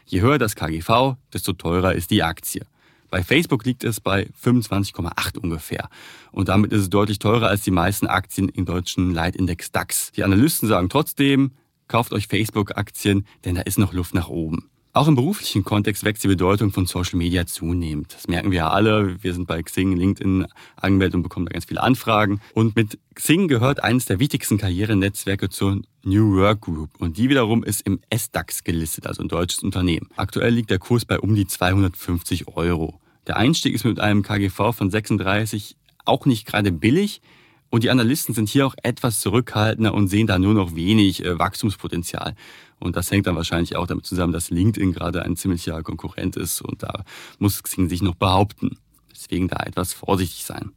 Je 0.08 0.22
höher 0.22 0.40
das 0.40 0.56
KGV, 0.56 1.16
desto 1.32 1.54
teurer 1.54 1.94
ist 1.94 2.10
die 2.10 2.24
Aktie. 2.24 2.66
Bei 3.10 3.24
Facebook 3.24 3.66
liegt 3.66 3.84
es 3.84 4.00
bei 4.02 4.28
25,8 4.44 5.38
ungefähr. 5.38 5.90
Und 6.32 6.50
damit 6.50 6.74
ist 6.74 6.82
es 6.82 6.90
deutlich 6.90 7.20
teurer 7.20 7.48
als 7.48 7.62
die 7.62 7.72
meisten 7.72 8.08
Aktien 8.08 8.50
im 8.50 8.66
deutschen 8.66 9.14
Leitindex 9.14 9.72
DAX. 9.72 10.12
Die 10.12 10.24
Analysten 10.24 10.68
sagen 10.68 10.90
trotzdem, 10.90 11.52
kauft 11.88 12.12
euch 12.12 12.28
Facebook-Aktien, 12.28 13.26
denn 13.46 13.56
da 13.56 13.62
ist 13.62 13.80
noch 13.80 13.94
Luft 13.94 14.14
nach 14.14 14.28
oben. 14.28 14.70
Auch 14.98 15.08
im 15.08 15.14
beruflichen 15.14 15.64
Kontext 15.64 16.04
wächst 16.04 16.24
die 16.24 16.28
Bedeutung 16.28 16.72
von 16.72 16.88
Social 16.88 17.20
Media 17.20 17.46
zunehmend. 17.46 18.16
Das 18.16 18.28
merken 18.28 18.50
wir 18.50 18.58
ja 18.58 18.72
alle. 18.72 19.22
Wir 19.22 19.32
sind 19.36 19.46
bei 19.46 19.62
Xing, 19.62 19.96
LinkedIn 19.96 20.48
angemeldet 20.76 21.14
und 21.14 21.22
bekommen 21.22 21.46
da 21.46 21.52
ganz 21.52 21.66
viele 21.66 21.84
Anfragen. 21.84 22.42
Und 22.56 22.76
mit 22.76 22.98
Xing 23.14 23.48
gehört 23.48 23.84
eines 23.84 24.06
der 24.06 24.18
wichtigsten 24.18 24.58
Karrierenetzwerke 24.58 25.50
zur 25.50 25.82
New 26.04 26.38
Work 26.38 26.62
Group. 26.62 26.90
Und 26.98 27.20
die 27.20 27.30
wiederum 27.30 27.64
ist 27.64 27.82
im 27.82 28.00
SDAX 28.12 28.64
gelistet, 28.64 29.06
also 29.06 29.22
ein 29.22 29.28
deutsches 29.28 29.62
Unternehmen. 29.62 30.10
Aktuell 30.16 30.56
liegt 30.56 30.72
der 30.72 30.80
Kurs 30.80 31.06
bei 31.06 31.20
um 31.20 31.36
die 31.36 31.46
250 31.46 32.48
Euro. 32.48 33.00
Der 33.28 33.38
Einstieg 33.38 33.76
ist 33.76 33.86
mit 33.86 34.00
einem 34.00 34.24
KGV 34.24 34.74
von 34.74 34.90
36 34.90 35.76
auch 36.06 36.26
nicht 36.26 36.48
gerade 36.48 36.72
billig. 36.72 37.22
Und 37.70 37.84
die 37.84 37.90
Analysten 37.90 38.34
sind 38.34 38.50
hier 38.50 38.66
auch 38.66 38.76
etwas 38.82 39.20
zurückhaltender 39.20 39.94
und 39.94 40.08
sehen 40.08 40.28
da 40.28 40.40
nur 40.40 40.54
noch 40.54 40.76
wenig 40.76 41.24
äh, 41.24 41.38
Wachstumspotenzial. 41.38 42.36
Und 42.80 42.96
das 42.96 43.12
hängt 43.12 43.28
dann 43.28 43.36
wahrscheinlich 43.36 43.76
auch 43.76 43.88
damit 43.88 44.06
zusammen, 44.06 44.34
dass 44.34 44.50
LinkedIn 44.50 44.94
gerade 44.94 45.24
ein 45.24 45.36
ziemlicher 45.36 45.82
Konkurrent 45.84 46.36
ist 46.36 46.62
und 46.62 46.84
da 46.84 47.04
muss 47.40 47.64
Xing 47.64 47.90
sich 47.90 48.02
noch 48.02 48.16
behaupten. 48.16 48.78
Deswegen 49.12 49.48
da 49.48 49.58
etwas 49.66 49.94
vorsichtig 49.94 50.46
sein. 50.46 50.72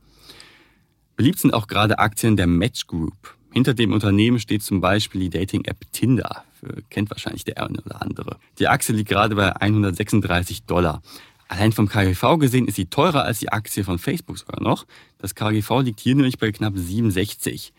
Beliebt 1.17 1.39
sind 1.39 1.53
auch 1.53 1.67
gerade 1.67 1.99
Aktien 1.99 2.37
der 2.37 2.47
Match 2.47 2.87
Group. 2.87 3.37
Hinter 3.53 3.75
dem 3.75 3.93
Unternehmen 3.93 4.39
steht 4.39 4.63
zum 4.63 4.81
Beispiel 4.81 5.21
die 5.23 5.31
Dating-App 5.31 5.93
Tinder. 5.93 6.45
Kennt 6.89 7.11
wahrscheinlich 7.11 7.45
der 7.45 7.63
eine 7.63 7.81
oder 7.83 8.01
andere. 8.01 8.37
Die 8.59 8.69
Aktie 8.69 8.95
liegt 8.95 9.09
gerade 9.09 9.35
bei 9.35 9.55
136 9.55 10.65
Dollar. 10.65 11.03
Allein 11.51 11.73
vom 11.73 11.89
KGV 11.89 12.39
gesehen 12.39 12.69
ist 12.69 12.77
sie 12.77 12.87
teurer 12.87 13.25
als 13.25 13.41
die 13.41 13.51
Aktie 13.51 13.83
von 13.83 13.99
Facebook 13.99 14.39
sogar 14.39 14.63
noch. 14.63 14.87
Das 15.19 15.35
KGV 15.35 15.81
liegt 15.81 15.99
hier 15.99 16.15
nämlich 16.15 16.39
bei 16.39 16.53
knapp 16.53 16.75
67. 16.77 17.73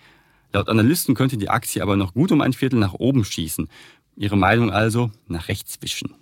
Laut 0.52 0.68
Analysten 0.68 1.16
könnte 1.16 1.38
die 1.38 1.48
Aktie 1.48 1.82
aber 1.82 1.96
noch 1.96 2.14
gut 2.14 2.34
um 2.34 2.42
ein 2.42 2.52
Viertel 2.52 2.80
nach 2.80 2.96
oben 2.96 3.24
schießen. 3.24 3.70
Ihre 4.18 4.36
Meinung 4.36 4.72
also 4.72 5.10
nach 5.30 5.48
rechts 5.48 5.78
wischen. 5.80 6.14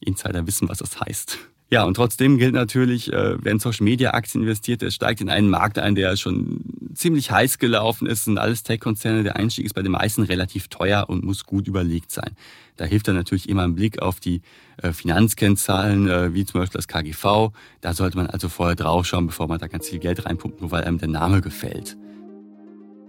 Insider 0.00 0.44
wissen, 0.48 0.68
was 0.68 0.78
das 0.78 1.00
heißt. 1.00 1.38
Ja, 1.70 1.84
und 1.84 1.94
trotzdem 1.94 2.38
gilt 2.38 2.54
natürlich, 2.54 3.12
äh, 3.12 3.36
wer 3.42 3.52
in 3.52 3.58
Social 3.58 3.84
Media 3.84 4.14
Aktien 4.14 4.42
investiert, 4.42 4.80
der 4.80 4.90
steigt 4.90 5.20
in 5.20 5.28
einen 5.28 5.50
Markt 5.50 5.78
ein, 5.78 5.94
der 5.94 6.16
schon 6.16 6.60
ziemlich 6.94 7.30
heiß 7.30 7.58
gelaufen 7.58 8.06
ist. 8.06 8.24
sind 8.24 8.38
alles 8.38 8.62
Tech-Konzerne. 8.62 9.22
Der 9.22 9.36
Einstieg 9.36 9.66
ist 9.66 9.74
bei 9.74 9.82
den 9.82 9.92
meisten 9.92 10.22
relativ 10.22 10.68
teuer 10.68 11.04
und 11.08 11.24
muss 11.24 11.44
gut 11.44 11.68
überlegt 11.68 12.10
sein. 12.10 12.30
Da 12.76 12.86
hilft 12.86 13.08
dann 13.08 13.16
natürlich 13.16 13.50
immer 13.50 13.64
ein 13.64 13.74
Blick 13.74 14.00
auf 14.00 14.18
die 14.18 14.40
äh, 14.78 14.92
Finanzkennzahlen, 14.92 16.08
äh, 16.08 16.32
wie 16.32 16.46
zum 16.46 16.60
Beispiel 16.60 16.78
das 16.78 16.88
KGV. 16.88 17.50
Da 17.82 17.92
sollte 17.92 18.16
man 18.16 18.28
also 18.28 18.48
vorher 18.48 18.74
draufschauen, 18.74 19.26
bevor 19.26 19.46
man 19.46 19.58
da 19.58 19.66
ganz 19.66 19.88
viel 19.88 19.98
Geld 19.98 20.24
reinpumpt, 20.24 20.62
nur 20.62 20.70
weil 20.70 20.84
einem 20.84 20.98
der 20.98 21.08
Name 21.08 21.42
gefällt. 21.42 21.98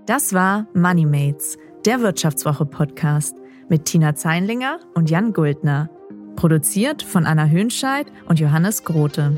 Das 0.05 0.33
war 0.33 0.67
MoneyMates, 0.73 1.57
der 1.85 2.01
Wirtschaftswoche-Podcast 2.01 3.35
mit 3.69 3.85
Tina 3.85 4.15
Zeinlinger 4.15 4.79
und 4.95 5.09
Jan 5.09 5.31
Guldner. 5.31 5.89
Produziert 6.39 7.03
von 7.03 7.25
Anna 7.25 7.47
Hönscheid 7.47 8.07
und 8.25 8.39
Johannes 8.39 8.85
Grote. 8.85 9.33